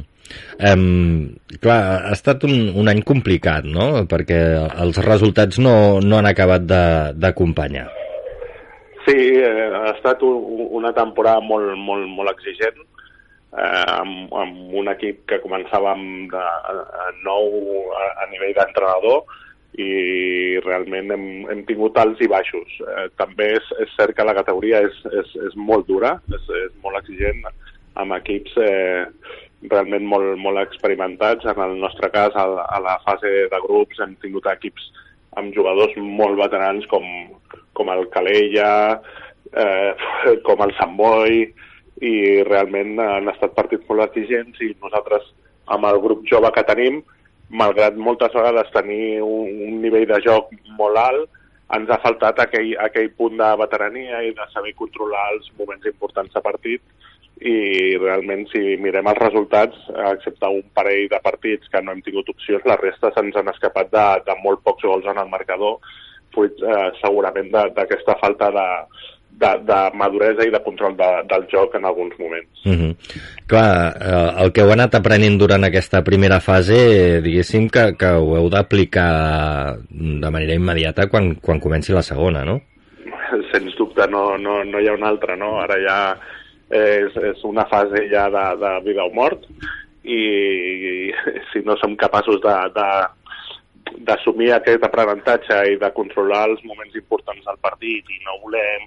[0.59, 1.79] Um, clar,
[2.09, 4.03] ha estat un, un any complicat, no?
[4.09, 4.39] Perquè
[4.83, 6.67] els resultats no, no han acabat
[7.17, 7.87] d'acompanyar.
[9.07, 12.83] Sí, eh, ha estat un, una temporada molt, molt, molt exigent,
[13.55, 17.49] eh, amb, amb un equip que començava amb de, a, nou
[17.95, 19.23] a, a nivell d'entrenador
[19.79, 22.79] i realment hem, hem tingut alts i baixos.
[22.83, 26.73] Eh, també és, és cert que la categoria és, és, és molt dura, és, és
[26.83, 27.45] molt exigent,
[27.99, 29.05] amb equips eh,
[29.71, 31.47] realment molt, molt experimentats.
[31.47, 34.91] En el nostre cas, a, a la fase de grups, hem tingut equips
[35.39, 37.05] amb jugadors molt veterans com,
[37.77, 38.71] com el Calella,
[39.53, 39.91] eh,
[40.47, 41.45] com el Sant Boi,
[41.99, 42.15] i
[42.47, 45.25] realment han estat partits molt exigents i nosaltres,
[45.69, 47.01] amb el grup jove que tenim,
[47.49, 51.29] malgrat moltes vegades tenir un, un nivell de joc molt alt,
[51.77, 56.33] ens ha faltat aquell, aquell punt de veterania i de saber controlar els moments importants
[56.33, 56.81] de partit.
[57.39, 59.77] I realment si mirem els resultats,
[60.11, 63.93] excepte un parell de partits que no hem tingut opcions, la resta se'ns han escapat
[63.93, 65.77] de, de molt pocs gols en el marcador,
[66.35, 68.67] fruit eh, segurament d'aquesta falta de,
[69.39, 72.65] de, de maduresa i de control de, del joc en alguns moments.
[72.65, 72.95] Uh -huh.
[73.47, 78.35] Clar, eh, el que heu anat aprenent durant aquesta primera fase, diguéssim que, que ho
[78.37, 82.61] heu d'aplicar de manera immediata quan, quan comenci la segona, no?
[83.51, 85.59] Sens dubte, no, no, no hi ha una altra, no?
[85.61, 85.99] Ara ja
[86.69, 89.41] és, és una fase ja de, de vida o mort
[90.03, 91.13] i, i
[91.53, 92.89] si no som capaços de, de
[94.05, 98.85] d'assumir aquest aprenentatge i de controlar els moments importants del partit i no volem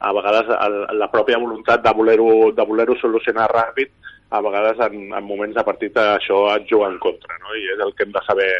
[0.00, 3.92] a vegades el, la pròpia voluntat de voler-ho de voler solucionar ràpid,
[4.30, 7.54] a vegades en, en moments de partit això et juga en contra, no?
[7.58, 8.50] i és el que hem de saber,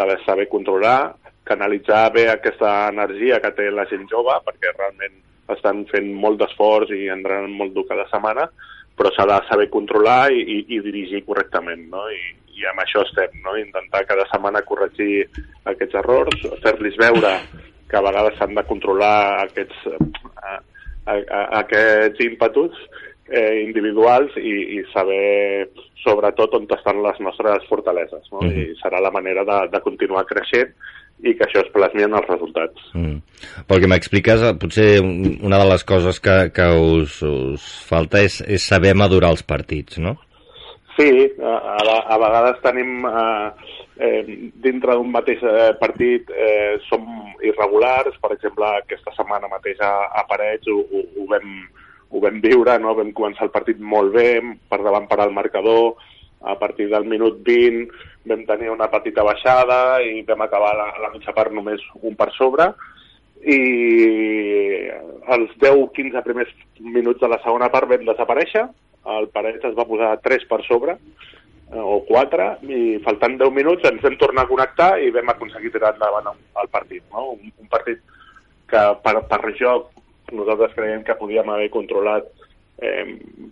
[0.00, 1.14] de saber controlar,
[1.46, 5.20] canalitzar bé aquesta energia que té la gent jove, perquè realment
[5.54, 8.48] estan fent molt d'esforç i entren molt dur cada setmana,
[8.98, 12.04] però s'ha de saber controlar i, i, i dirigir correctament, no?
[12.10, 13.56] I, i amb això estem, no?
[13.56, 15.24] intentar cada setmana corregir
[15.70, 17.32] aquests errors, fer-los veure
[17.88, 19.14] que a vegades s'han de controlar
[19.46, 20.58] aquests, eh,
[21.06, 22.76] a, a, aquests ímpetus
[23.28, 25.68] eh, individuals i, i saber
[26.02, 28.24] sobretot on estan les nostres fortaleses.
[28.32, 28.40] No?
[28.40, 28.72] Mm -hmm.
[28.72, 30.74] I serà la manera de, de continuar creixent
[31.22, 32.80] i que això es plasmi en els resultats.
[32.94, 33.18] Mm.
[33.68, 35.00] Pel que m'expliques, eh, potser
[35.42, 39.98] una de les coses que, que us, us falta és, és saber madurar els partits,
[39.98, 40.16] no?
[40.98, 43.06] Sí, a, a, a vegades tenim...
[43.06, 43.50] Eh,
[44.02, 47.04] eh, dintre d'un mateix eh, partit eh, som
[47.48, 51.52] irregulars, per exemple, aquesta setmana mateix a, a Parets ho, ho, ho, vam,
[52.10, 52.94] ho vam viure, no?
[52.98, 54.40] vam començar el partit molt bé,
[54.70, 55.94] per davant per al marcador,
[56.42, 57.92] a partir del minut 20
[58.26, 62.30] vam tenir una petita baixada i vam acabar la, la mitja part només un per
[62.36, 62.72] sobre.
[63.42, 63.58] I
[65.34, 68.66] els 10-15 primers minuts de la segona part vam desaparèixer,
[69.18, 70.94] el Parets es va posar 3 per sobre,
[71.72, 75.94] o 4 i faltant 10 minuts ens vam tornar a connectar i vam aconseguir tirar
[75.94, 77.02] endavant el partit.
[77.12, 77.32] No?
[77.36, 78.02] Un, un partit
[78.68, 79.90] que per, per joc
[80.32, 82.28] nosaltres creiem que podíem haver controlat
[82.80, 83.04] eh,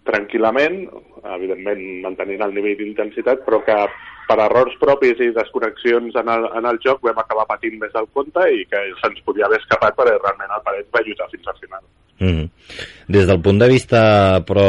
[0.08, 0.82] tranquil·lament,
[1.36, 3.76] evidentment mantenint el nivell d'intensitat, però que
[4.30, 8.08] per errors propis i desconnexions en el, en el joc vam acabar patint més del
[8.14, 11.58] compte i que se'ns podia haver escapat perquè realment el Parets va lluitar fins al
[11.58, 11.82] final.
[12.20, 12.48] Mm.
[13.10, 14.00] Des del punt de vista
[14.46, 14.64] però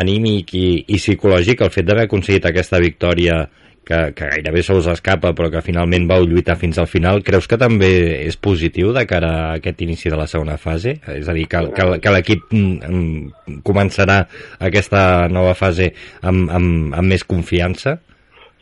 [0.00, 3.44] anímic i, i psicològic, el fet d'haver aconseguit aquesta victòria
[3.90, 7.48] que, que gairebé se us escapa però que finalment vau lluitar fins al final, creus
[7.50, 7.90] que també
[8.26, 10.96] és positiu de cara a aquest inici de la segona fase?
[11.16, 14.22] És a dir, que, que, que l'equip mm, mm, començarà
[14.70, 15.02] aquesta
[15.32, 15.90] nova fase
[16.22, 17.98] amb, amb, amb més confiança?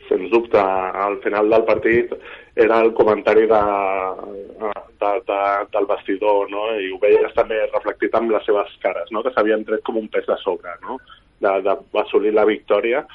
[0.09, 2.15] Sens dubte, al final del partit
[2.59, 3.61] era el comentari de,
[4.99, 5.39] de, de,
[5.71, 6.65] del vestidor, no?
[6.75, 9.23] i ho veies també reflectit amb les seves cares, no?
[9.23, 10.99] que s'havien tret com un pes de sobre, no?
[11.39, 13.05] d'assolir la victòria,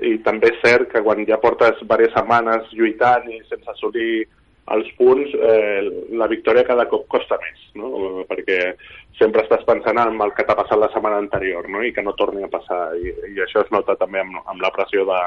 [0.00, 4.24] i també és cert que quan ja portes diverses setmanes lluitant i sense assolir
[4.72, 5.84] els punts, eh,
[6.20, 8.24] la victòria cada cop costa més, no?
[8.28, 8.58] perquè
[9.20, 11.84] sempre estàs pensant en el que t'ha passat la setmana anterior no?
[11.84, 14.72] i que no torni a passar, i, i això es nota també amb, amb la
[14.72, 15.22] pressió de,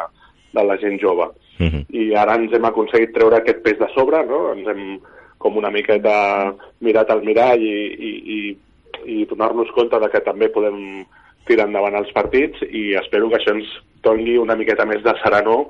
[0.54, 1.30] de la gent jove.
[1.60, 1.86] Uh -huh.
[1.90, 4.54] I ara ens hem aconseguit treure aquest pes de sobre, no?
[4.54, 5.00] ens hem
[5.38, 7.78] com una miqueta mirat al mirall i,
[8.10, 8.58] i, i,
[9.06, 11.06] i donar-nos compte de que també podem
[11.50, 13.70] tirar endavant els partits i espero que això ens
[14.06, 15.66] doni una miqueta més de serenor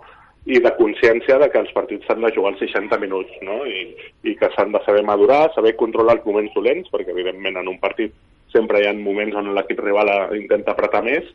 [0.46, 3.62] i de consciència de que els partits s'han de jugar els 60 minuts no?
[3.66, 7.70] I, i que s'han de saber madurar, saber controlar els moments dolents, perquè evidentment en
[7.70, 8.16] un partit
[8.52, 11.30] sempre hi ha moments on l'equip rival intenta apretar més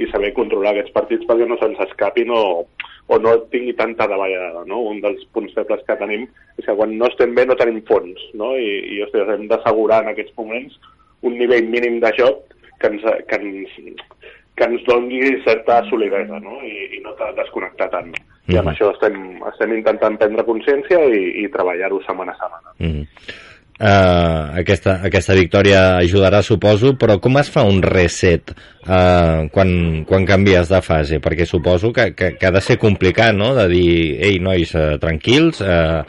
[0.00, 2.42] i saber controlar aquests partits perquè no se'ns escapin o,
[3.12, 4.64] o no tingui tanta davallada.
[4.68, 4.80] No?
[4.92, 6.24] Un dels punts febles que tenim
[6.56, 8.54] és que quan no estem bé no tenim fons, no?
[8.56, 10.78] i, i ostres, hem d'assegurar en aquests moments
[11.28, 13.76] un nivell mínim de joc que ens, que ens,
[14.58, 16.58] que ens doni certa solidesa no?
[16.66, 18.10] I, i no desconnectar tant.
[18.10, 18.54] Mm -hmm.
[18.54, 18.74] I amb mhm.
[18.74, 19.16] això estem,
[19.52, 22.70] estem intentant prendre consciència i, i treballar-ho setmana a setmana.
[22.78, 23.50] Mm -hmm
[23.82, 29.72] uh, aquesta, aquesta victòria ajudarà, suposo, però com es fa un reset uh, quan,
[30.08, 31.18] quan canvies de fase?
[31.22, 33.90] Perquè suposo que, que, que ha de ser complicat, no?, de dir,
[34.22, 36.06] ei, nois, uh, tranquils, uh,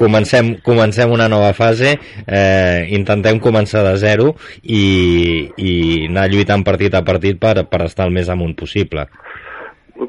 [0.00, 5.72] comencem, comencem una nova fase, uh, intentem començar de zero i, i
[6.10, 9.08] anar lluitant partit a partit per, per estar el més amunt possible.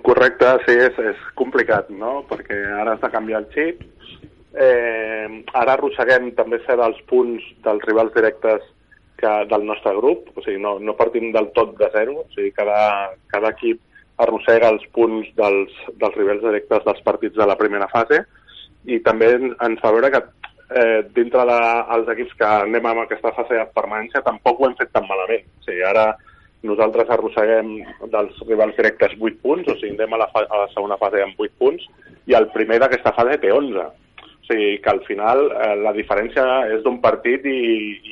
[0.05, 3.83] Correcte, sí, és, és complicat, no?, perquè ara has de canviar el xip,
[4.55, 8.63] Eh, ara arrosseguem també ser dels punts dels rivals directes
[9.19, 12.51] que del nostre grup, o sigui, no, no partim del tot de zero, o sigui,
[12.55, 13.81] cada, cada equip
[14.23, 18.21] arrossega els punts dels, dels rivals directes dels partits de la primera fase
[18.87, 23.33] i també ens fa veure que eh, dintre dels de, equips que anem amb aquesta
[23.35, 25.43] fase de permanència tampoc ho hem fet tan malament.
[25.59, 26.07] O sigui, ara
[26.65, 27.75] nosaltres arrosseguem
[28.13, 31.39] dels rivals directes 8 punts, o sigui, anem a la, a la segona fase amb
[31.41, 31.85] 8 punts,
[32.25, 33.89] i el primer d'aquesta fase té 11.
[34.45, 37.59] O sigui, que al final eh, la diferència és d'un partit i,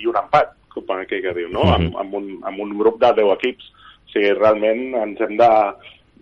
[0.01, 1.61] i un empat, com aquí que diu, no?
[1.61, 1.75] Mm -hmm.
[1.75, 3.69] amb, amb, un, amb un grup de 10 equips.
[4.07, 5.51] O sigui, realment ens hem de,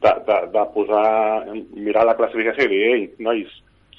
[0.03, 3.47] de, de, de posar, mirar la classificació i dir, ei, nois,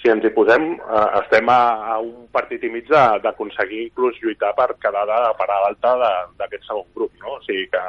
[0.03, 1.61] si ens hi posem, eh, estem a,
[1.95, 2.87] a un partit i mig
[3.25, 5.97] d'aconseguir inclús lluitar per quedar de per a l'alta
[6.39, 7.37] d'aquest segon grup, no?
[7.39, 7.83] O sigui que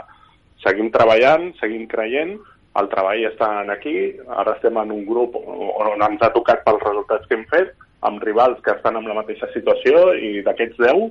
[0.63, 2.37] seguim treballant, seguim creient,
[2.79, 3.95] el treball està aquí,
[4.33, 7.73] ara estem en un grup on ens ha tocat pels resultats que hem fet,
[8.07, 11.05] amb rivals que estan en la mateixa situació i d'aquests 10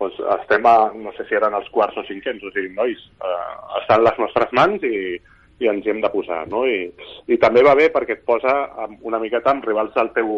[0.00, 3.54] doncs, estem a, no sé si eren els quarts o cinquens, o sigui, nois, eh,
[3.80, 5.16] estan les nostres mans i,
[5.62, 6.64] i ens hi hem de posar, no?
[6.66, 6.90] I,
[7.30, 8.54] I també va bé perquè et posa
[9.02, 10.32] una miqueta amb rivals del teu,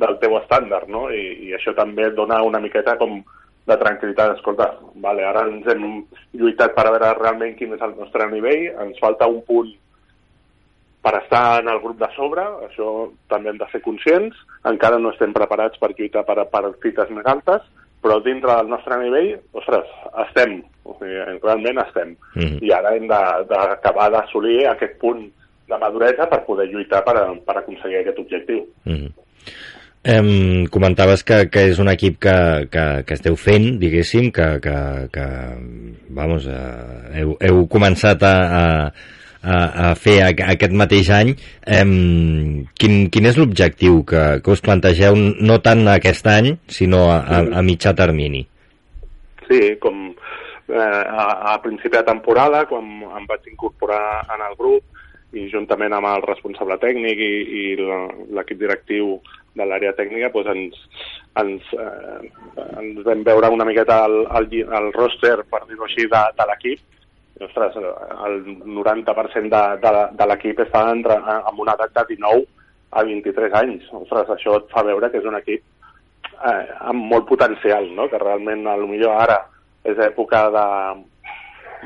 [0.00, 1.08] del teu estàndard, no?
[1.10, 3.20] I, I això també et dona una miqueta com
[3.66, 4.36] de tranquil·litat.
[4.36, 4.70] Escolta,
[5.02, 6.04] vale, ara ens hem
[6.36, 9.72] lluitat per veure realment quin és el nostre nivell, ens falta un punt
[11.04, 12.90] per estar en el grup de sobre, això
[13.28, 14.36] també hem de ser conscients,
[14.70, 17.66] encara no estem preparats per lluitar per, per fites més altes,
[18.04, 19.88] però dintre del nostre nivell, ostres,
[20.26, 22.16] estem, o sigui, realment estem.
[22.34, 22.58] Mm -hmm.
[22.62, 25.22] I ara hem d'acabar d'assolir aquest punt
[25.68, 28.66] de maduresa per poder lluitar per, per aconseguir aquest objectiu.
[28.84, 29.12] Mm -hmm.
[30.04, 35.08] Em comentaves que, que és un equip que, que, que esteu fent, diguéssim, que, que,
[35.08, 35.26] que
[36.10, 38.92] vamos, eh, heu, heu començat a, a,
[39.44, 39.58] a,
[39.90, 41.34] a fer a, a aquest mateix any.
[41.66, 41.84] Eh,
[42.80, 47.44] quin, quin és l'objectiu que, que us plantegeu no tant aquest any, sinó a, a,
[47.60, 48.44] a mitjà termini?
[49.44, 54.84] Sí, com eh, a, a principi de temporada, quan em vaig incorporar en el grup,
[55.34, 57.64] i juntament amb el responsable tècnic i, i
[58.36, 59.16] l'equip directiu
[59.54, 60.80] de l'àrea tècnica doncs ens,
[61.42, 66.22] ens, eh, ens vam veure una miqueta el, el, el roster, per dir-ho així, de,
[66.38, 66.82] de l'equip
[67.40, 72.44] ostres, el 90% de, de, de l'equip està entre, amb una edat de 19
[72.94, 73.88] a 23 anys.
[74.04, 75.64] Ostres, això et fa veure que és un equip
[76.38, 78.08] eh, amb molt potencial, no?
[78.10, 79.40] que realment a lo millor ara
[79.84, 80.68] és època de,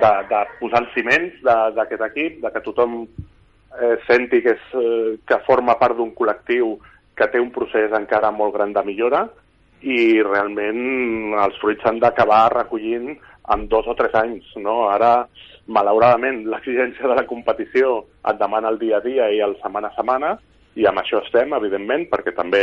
[0.02, 5.16] de, de posar els ciments d'aquest equip, de que tothom eh, senti que, és, eh,
[5.26, 6.76] que forma part d'un col·lectiu
[7.18, 9.24] que té un procés encara molt gran de millora
[9.82, 13.16] i realment els fruits s'han d'acabar recollint
[13.54, 14.46] en dos o tres anys.
[14.56, 14.88] No?
[14.92, 15.26] Ara,
[15.66, 19.96] malauradament, l'exigència de la competició et demana el dia a dia i el setmana a
[19.96, 20.36] setmana
[20.78, 22.62] i amb això estem, evidentment, perquè també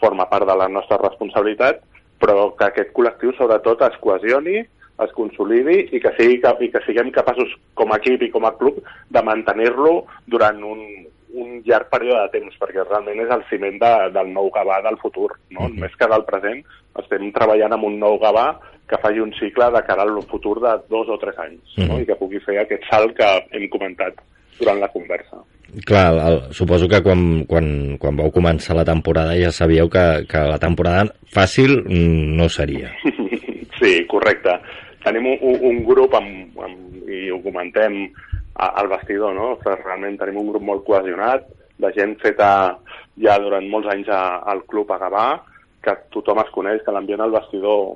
[0.00, 1.82] forma part de la nostra responsabilitat,
[2.20, 4.60] però que aquest col·lectiu sobretot es cohesioni,
[5.00, 8.52] es consolidi i que, sigui, i que siguem capaços com a equip i com a
[8.56, 9.94] club de mantenir-lo
[10.28, 10.82] durant un,
[11.32, 14.98] un llarg període de temps, perquè realment és el ciment de, del nou Gavà del
[15.02, 15.30] futur.
[15.50, 15.60] No?
[15.60, 15.80] Mm -hmm.
[15.80, 16.64] Més que del present,
[16.98, 18.58] estem treballant amb un nou Gavà
[18.88, 21.88] que faci un cicle de cara al futur de dos o tres anys mm -hmm.
[21.88, 22.00] no?
[22.00, 24.14] i que pugui fer aquest salt que hem comentat
[24.58, 25.36] durant la conversa.
[25.86, 30.38] Clar, el, suposo que quan, quan, quan vau començar la temporada ja sabíeu que, que
[30.38, 31.84] la temporada fàcil
[32.36, 32.90] no seria.
[33.80, 34.58] sí, correcte
[35.04, 38.02] tenim un, un grup, amb, amb, i ho comentem
[38.68, 39.54] al vestidor, no?
[39.62, 41.46] Però realment tenim un grup molt cohesionat,
[41.80, 42.50] de gent feta
[43.24, 45.28] ja durant molts anys a, al club a Gavà,
[45.84, 47.94] que tothom es coneix, que l'ambient al vestidor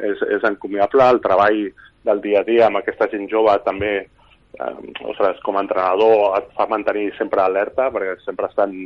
[0.00, 1.66] és, és encomiable, el treball
[2.08, 3.92] del dia a dia amb aquesta gent jove també,
[4.56, 4.72] eh,
[5.10, 8.78] ostres, com a entrenador et fa mantenir sempre alerta, perquè sempre estan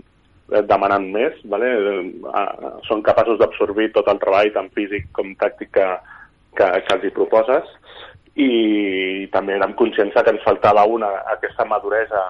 [0.69, 1.69] demanant més, vale?
[1.71, 5.87] Eh, són capaços d'absorbir tot el treball tant físic com tàctic que,
[6.59, 7.71] que, que els hi proposes
[8.41, 12.23] i també érem conscients que ens faltava una, aquesta maduresa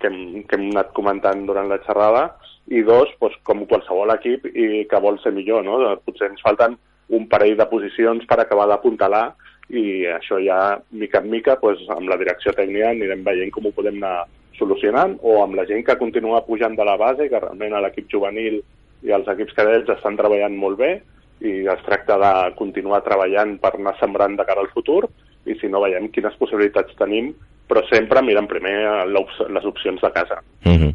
[0.00, 2.28] que hem, que hem anat comentant durant la xerrada
[2.68, 5.78] i dos, doncs, com qualsevol equip i que vol ser millor, no?
[6.04, 6.76] Potser ens falten
[7.16, 9.30] un parell de posicions per acabar d'apuntalar
[9.72, 13.72] i això ja, mica en mica, doncs, amb la direcció tècnica anirem veient com ho
[13.76, 14.26] podem anar
[14.58, 18.60] solucionant o amb la gent que continua pujant de la base, que realment l'equip juvenil
[19.06, 20.98] i els equips cadets estan treballant molt bé,
[21.40, 25.04] i es tracta de continuar treballant per anar sembrant de cara al futur
[25.48, 27.32] i si no veiem quines possibilitats tenim
[27.68, 28.74] però sempre mirem primer
[29.12, 30.40] les opcions de casa.
[30.64, 30.92] Uh -huh.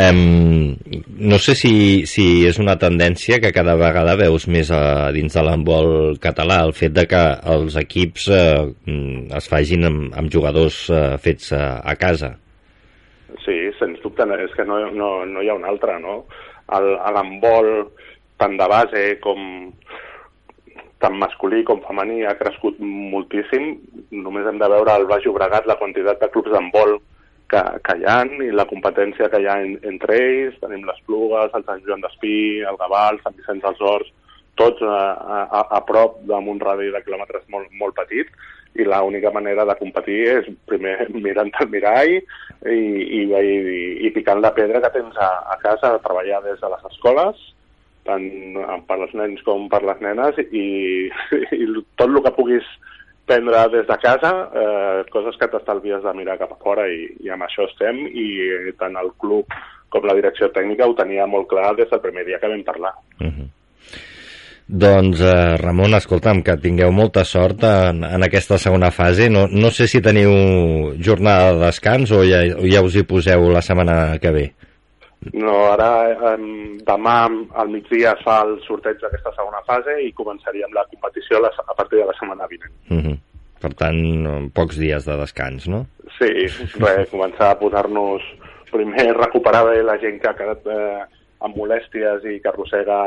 [0.00, 0.76] um,
[1.18, 5.42] no sé si, si és una tendència que cada vegada veus més a, dins de
[5.42, 8.72] l'handbol català, el fet de que els equips uh,
[9.36, 12.38] es fagin amb, amb jugadors uh, fets uh, a casa.
[13.44, 16.24] Sí, sens dubte, és que no, no, no hi ha un altre, no?
[16.68, 17.92] L'handbol
[18.36, 19.72] tant de base com
[21.06, 23.76] tant masculí com femení ha crescut moltíssim.
[24.10, 26.98] Només hem de veure al Baix Llobregat la quantitat de clubs d'handbol
[27.52, 30.58] que, que hi ha i la competència que hi ha en, entre ells.
[30.62, 32.36] Tenim les Plugues, el Sant Joan d'Espí,
[32.66, 34.12] el Gavà, el Sant Vicenç dels Horts,
[34.58, 35.00] tots a,
[35.46, 38.30] a, a prop d'un radi de quilòmetres molt, molt petit
[38.76, 40.96] i l'única manera de competir és primer
[41.26, 42.22] mirant el mirall i,
[42.72, 43.52] i, i,
[44.08, 47.44] i picant la pedra que tens a, a casa, a treballar des de les escoles
[48.06, 48.26] tant
[48.88, 50.66] per als nens com per les nenes i,
[51.62, 51.66] i
[51.98, 52.68] tot el que puguis
[53.26, 57.32] prendre des de casa, eh, coses que t'estalvies de mirar cap a fora i, i
[57.34, 58.26] amb això estem i
[58.78, 59.50] tant el club
[59.90, 62.94] com la direcció tècnica ho tenia molt clar des del primer dia que vam parlar.
[63.20, 63.48] Uh -huh.
[64.66, 69.28] Doncs, eh, Ramon, escolta'm, que tingueu molta sort en, en aquesta segona fase.
[69.30, 70.32] No, no sé si teniu
[70.98, 74.46] jornada de descans o ja, ja us hi poseu la setmana que ve.
[75.34, 76.36] No, ara eh,
[76.86, 77.16] demà
[77.62, 81.74] al migdia es fa el sorteig d'aquesta segona fase i començaríem la competició a, a
[81.74, 82.74] partir de la setmana vinent.
[82.90, 83.16] Uh -huh.
[83.60, 85.86] Per tant, pocs dies de descans, no?
[86.18, 86.30] Sí,
[86.80, 88.22] res, començar a posar-nos...
[88.70, 91.02] Primer, recuperar bé la gent que ha quedat eh,
[91.40, 92.98] amb molèsties i que arrossega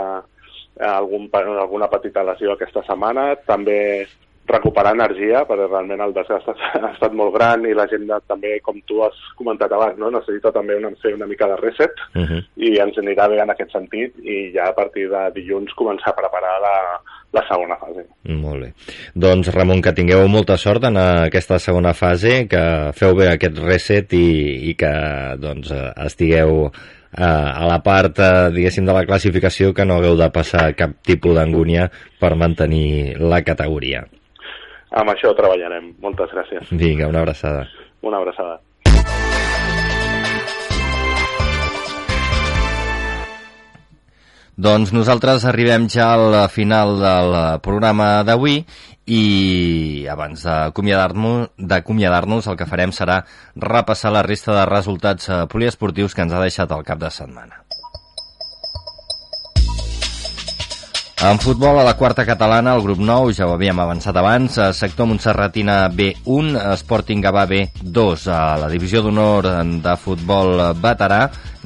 [0.79, 3.35] eh, algun, alguna petita lesió aquesta setmana.
[3.45, 4.07] També
[4.49, 8.57] recuperar energia, perquè realment el desgast ha estat molt gran i la gent de, també,
[8.65, 10.11] com tu has comentat abans, no?
[10.13, 12.41] necessita també una, fer una mica de reset uh -huh.
[12.57, 16.19] i ens anirà bé en aquest sentit i ja a partir de dilluns començar a
[16.21, 16.75] preparar la,
[17.31, 18.05] la segona fase.
[18.23, 18.69] Molt bé.
[19.13, 24.13] Doncs, Ramon, que tingueu molta sort en aquesta segona fase, que feu bé aquest reset
[24.13, 24.93] i, i que
[25.37, 25.71] doncs,
[26.05, 26.71] estigueu
[27.17, 30.95] eh, a la part, eh, diguéssim, de la classificació que no hagueu de passar cap
[31.05, 31.89] tipus d'angúnia
[32.19, 34.05] per mantenir la categoria.
[34.89, 35.93] Amb això treballarem.
[36.01, 36.71] Moltes gràcies.
[36.71, 37.67] Vinga, una abraçada.
[38.01, 38.57] Una abraçada.
[44.59, 48.57] Doncs nosaltres arribem ja al final del programa d'avui
[49.07, 49.21] i
[50.11, 53.21] abans d'acomiadar-nos el que farem serà
[53.55, 57.58] repassar la resta de resultats eh, poliesportius que ens ha deixat el cap de setmana.
[61.21, 65.03] En futbol, a la quarta catalana, el grup 9, ja ho havíem avançat abans, sector
[65.09, 69.49] Montserratina B1, Sporting Gavà B2, a la divisió d'honor
[69.83, 71.25] de futbol veterà,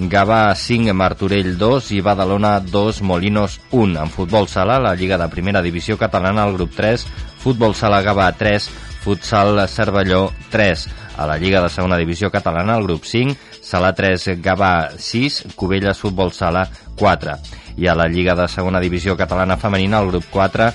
[0.10, 4.01] Gavà 5, Martorell 2 i Badalona 2, Molinos 1.
[4.01, 7.06] En futbol sala, la Lliga de Primera Divisió Catalana, el grup 3,
[7.45, 8.72] Futbol Sala Gavà 3,
[9.04, 10.88] Futsal Cervelló 3.
[11.22, 16.01] A la Lliga de Segona Divisió Catalana, el grup 5, Sala 3, Gavà 6, Cubelles
[16.01, 16.66] Futbol Sala
[16.97, 17.38] 4
[17.78, 20.71] i a la Lliga de Segona Divisió Catalana Femenina, el grup 4,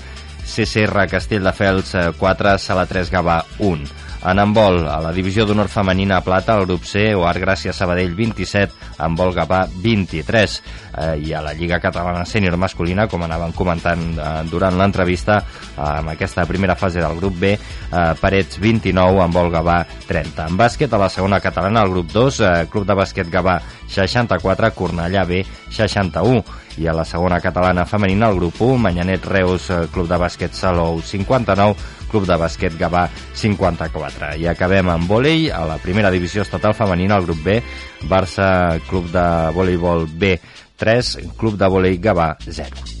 [0.49, 4.07] CCR Castelldefels 4, Sala 3 Gavà 1.
[4.19, 7.71] En handbol, a la divisió d'honor femenina a plata, el grup C, o Art Gràcia
[7.71, 10.57] Sabadell 27, handbol Gavà 23.
[10.99, 15.87] Eh, I a la Lliga Catalana Sènior Masculina, com anàvem comentant eh, durant l'entrevista, eh,
[16.01, 19.79] en aquesta primera fase del grup B, eh, Parets 29, handbol Gavà
[20.09, 20.49] 30.
[20.51, 24.73] En bàsquet, a la segona catalana, el grup 2, eh, Club de Bàsquet Gavà 64,
[24.75, 26.43] Cornellà B 61.
[26.79, 30.55] I a la segona catalana femenina, el grup 1, Manyanet Reus, eh, Club de Bàsquet
[30.55, 31.75] Salou 59,
[32.09, 34.35] Club de Bàsquet Gavà 54.
[34.39, 37.59] I acabem amb vòlei, a la primera divisió estatal femenina, el grup B,
[38.07, 40.39] Barça Club de Voleibol B
[40.79, 42.98] 3, Club de Vòlei Gavà 0.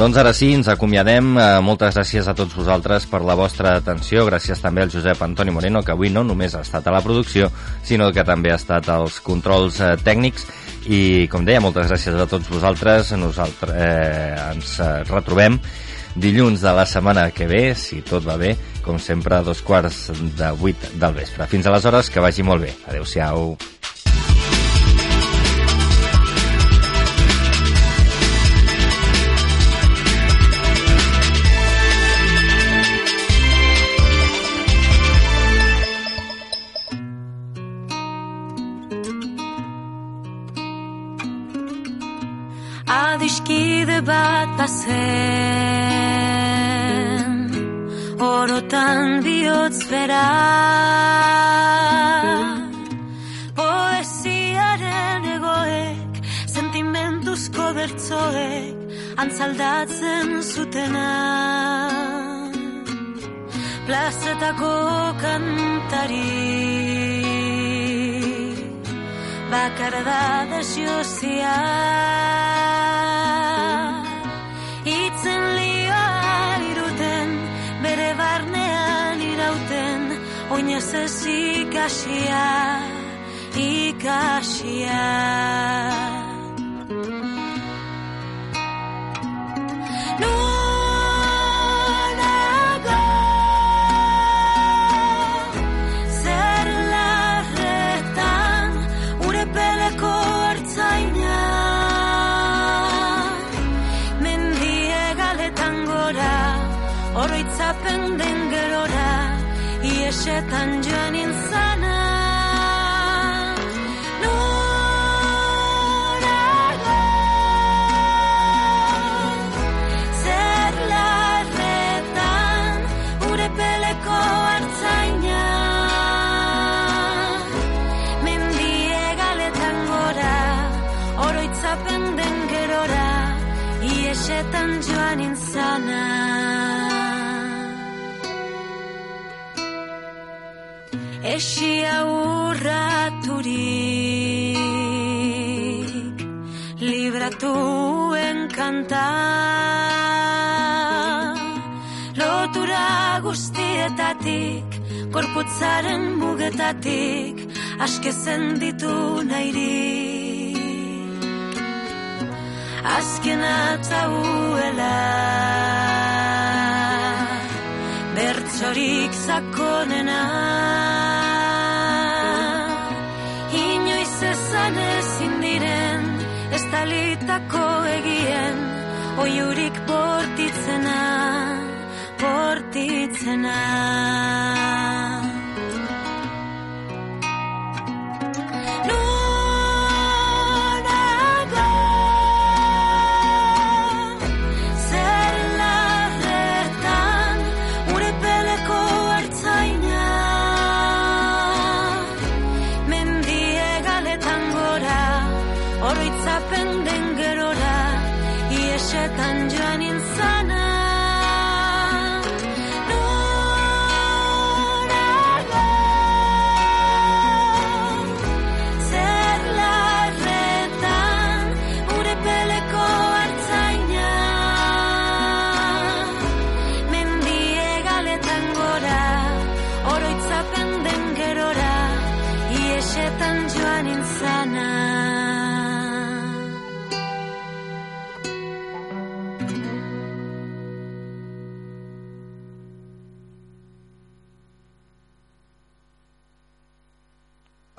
[0.00, 1.26] Doncs ara sí, ens acomiadem.
[1.36, 4.22] Eh, moltes gràcies a tots vosaltres per la vostra atenció.
[4.24, 7.50] Gràcies també al Josep Antoni Moreno, que avui no només ha estat a la producció,
[7.84, 10.46] sinó que també ha estat als controls eh, tècnics.
[10.88, 13.12] I, com deia, moltes gràcies a tots vosaltres.
[13.20, 15.58] Nosaltres eh, ens eh, retrobem
[16.16, 20.06] dilluns de la setmana que ve, si tot va bé, com sempre, a dos quarts
[20.16, 21.44] de vuit del vespre.
[21.44, 22.72] Fins aleshores, que vagi molt bé.
[22.88, 23.52] Adéu-siau.
[43.80, 44.90] Adiskide bat bazen
[48.20, 50.28] Orotan bihotz bera.
[53.56, 56.14] Poesiaren egoek
[56.46, 58.76] Sentimentuzko bertzoek
[59.16, 61.10] Antzaldatzen zutena.
[63.86, 64.74] Plazetako
[65.22, 66.28] kantari
[69.50, 70.22] Bakarra da
[70.56, 71.56] desiozia
[80.70, 82.46] Oinez ez ikasia
[83.58, 85.02] Ikasia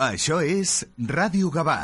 [0.02, 1.76] Això és Ràdio Gavà.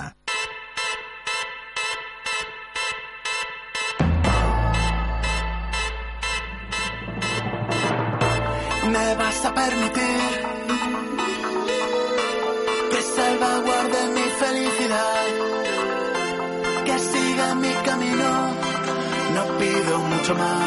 [8.94, 10.16] Me vas a permitir
[12.90, 15.26] que salvaguarde mi felicidad,
[16.88, 18.32] que siga mi camino,
[19.36, 20.67] no pido mucho más.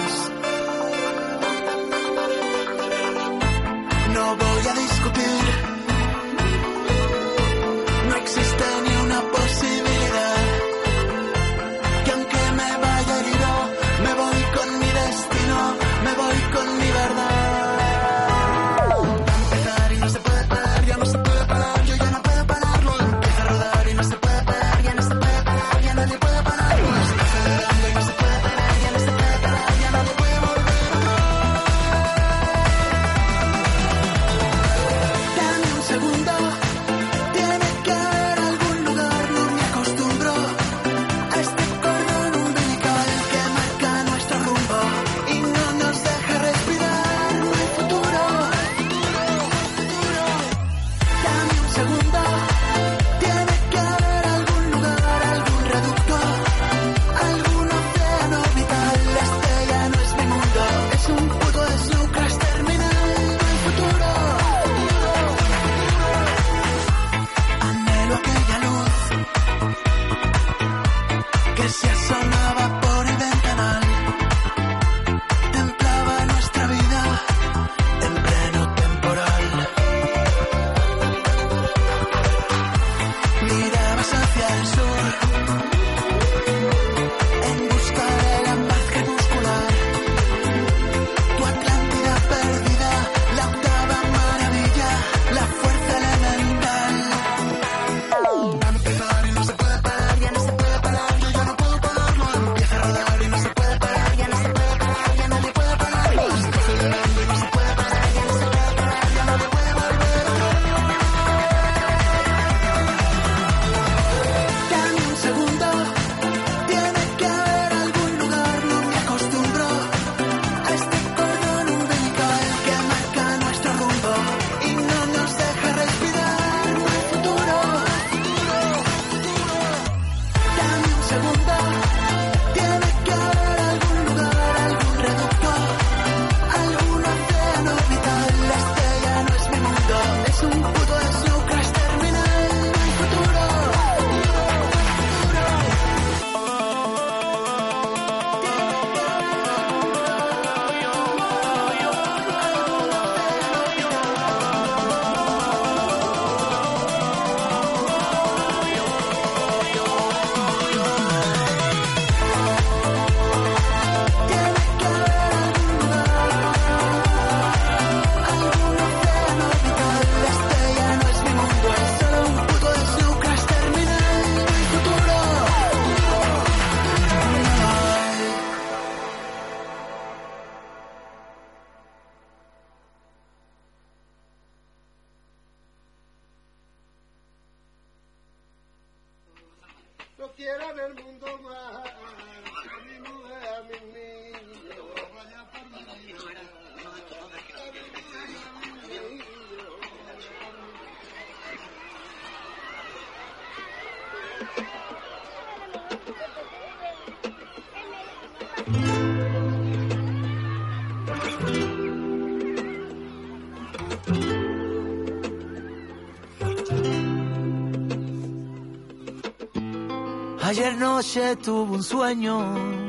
[220.42, 222.80] Ayer noche tuve un sueño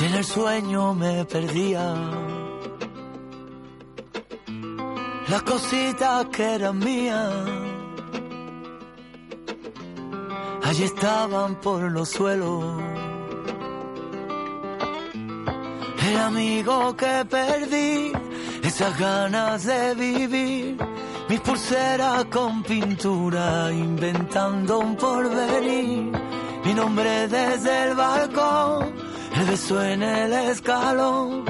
[0.00, 1.94] y en el sueño me perdía.
[5.28, 7.32] Las cositas que eran mías
[10.74, 12.64] Allí estaban por los suelos.
[16.08, 18.10] El amigo que perdí,
[18.60, 20.76] esas ganas de vivir,
[21.28, 26.10] mis pulseras con pintura, inventando un porvenir,
[26.64, 28.96] mi nombre desde el balcón,
[29.36, 31.44] el beso en el escalón,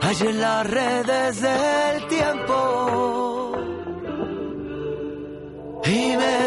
[0.00, 3.52] allí en las redes del tiempo.
[5.84, 6.40] Y me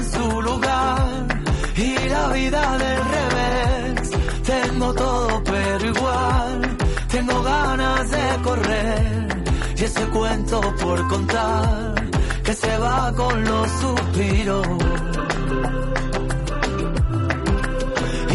[0.00, 1.26] en su lugar
[1.76, 4.10] y la vida del revés.
[4.52, 6.76] Tengo todo pero igual,
[7.08, 9.44] tengo ganas de correr
[9.76, 11.94] y ese cuento por contar
[12.44, 14.66] que se va con los suspiros.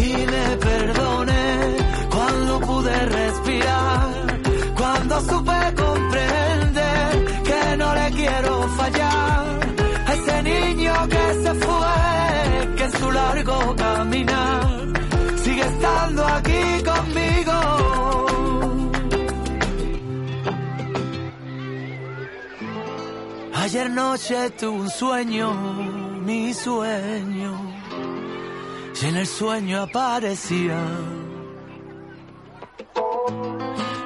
[0.05, 1.77] Y me perdoné
[2.15, 4.09] cuando pude respirar,
[4.77, 5.84] cuando supe
[15.43, 17.57] sigue estando aquí conmigo.
[23.53, 25.53] Ayer noche tuve un sueño,
[26.23, 27.51] mi sueño,
[29.01, 31.25] y en el sueño aparecían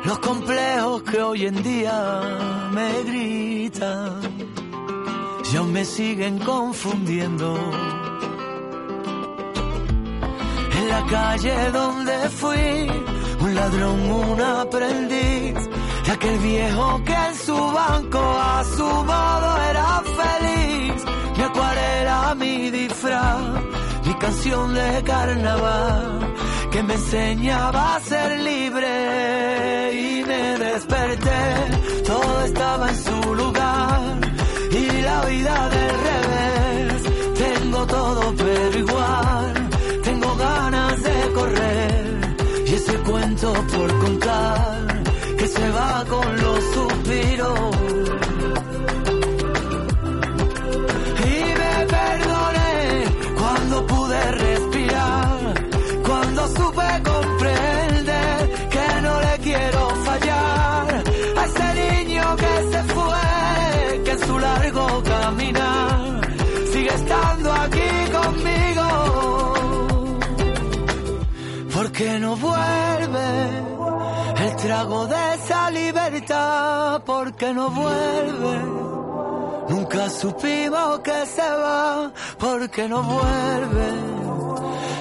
[0.05, 2.22] los complejos que hoy en día
[2.72, 4.22] me gritan,
[5.51, 7.99] y aún me siguen confundiendo.
[10.90, 12.92] La calle donde fui,
[13.42, 15.58] un ladrón, un aprendiz,
[16.06, 18.90] de aquel viejo que en su banco a su
[19.72, 20.98] era feliz.
[21.38, 23.40] Mi acuarela, mi disfraz,
[24.06, 26.34] mi canción de carnaval,
[26.72, 31.44] que me enseñaba a ser libre y me desperté.
[32.08, 34.18] Todo estaba en su lugar
[34.72, 37.04] y la vida del revés.
[37.38, 39.49] Tengo todo pero igual,
[41.40, 42.36] correr
[42.68, 45.04] y ese cuento por contar
[45.38, 47.79] que se va con los suspiros.
[72.18, 73.30] No vuelve
[74.43, 78.55] el trago de esa libertad, porque no vuelve.
[79.70, 83.89] Nunca supimos que se va, porque no vuelve.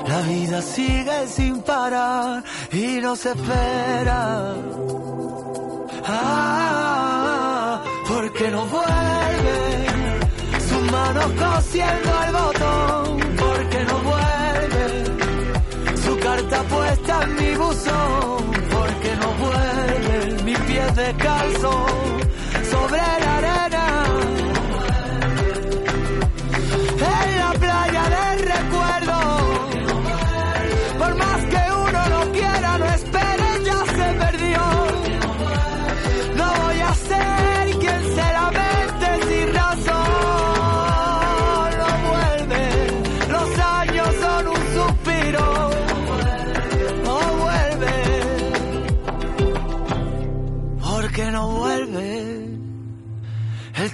[0.09, 2.43] La vida sigue sin parar
[2.73, 4.55] y nos espera.
[6.07, 9.61] Ah, porque no vuelve.
[10.69, 13.19] Sus manos cosiendo el botón,
[16.59, 20.43] Carta puesta en mi buzón, porque no vuelve.
[20.43, 21.91] Mis pies descalzos
[22.69, 24.05] sobre la arena.
[26.99, 29.08] En la playa del recuerdo.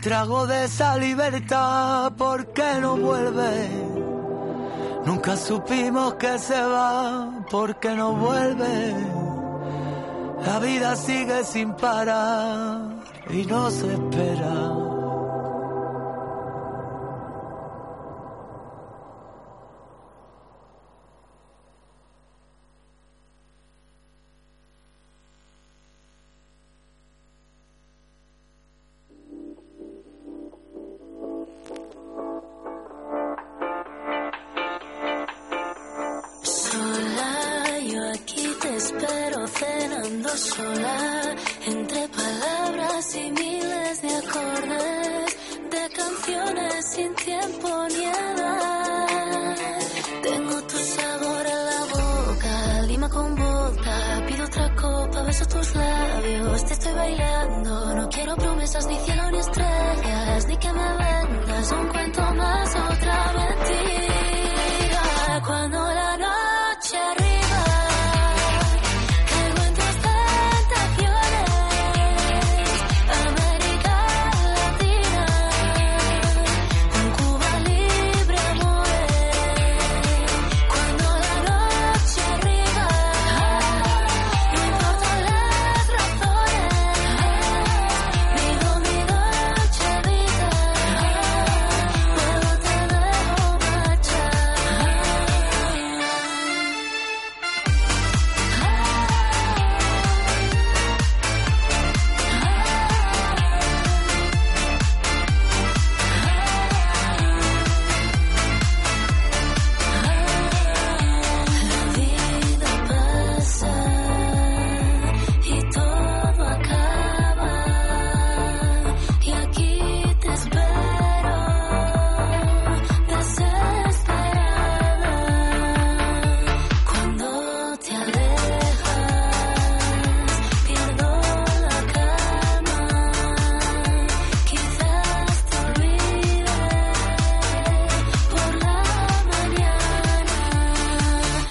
[0.04, 3.70] Trago de esa libertad, porque no vuelve.
[5.06, 8.94] Nunca supimos que se va, porque no vuelve.
[10.46, 12.96] La vida sigue sin parar
[13.30, 15.03] y nos espera.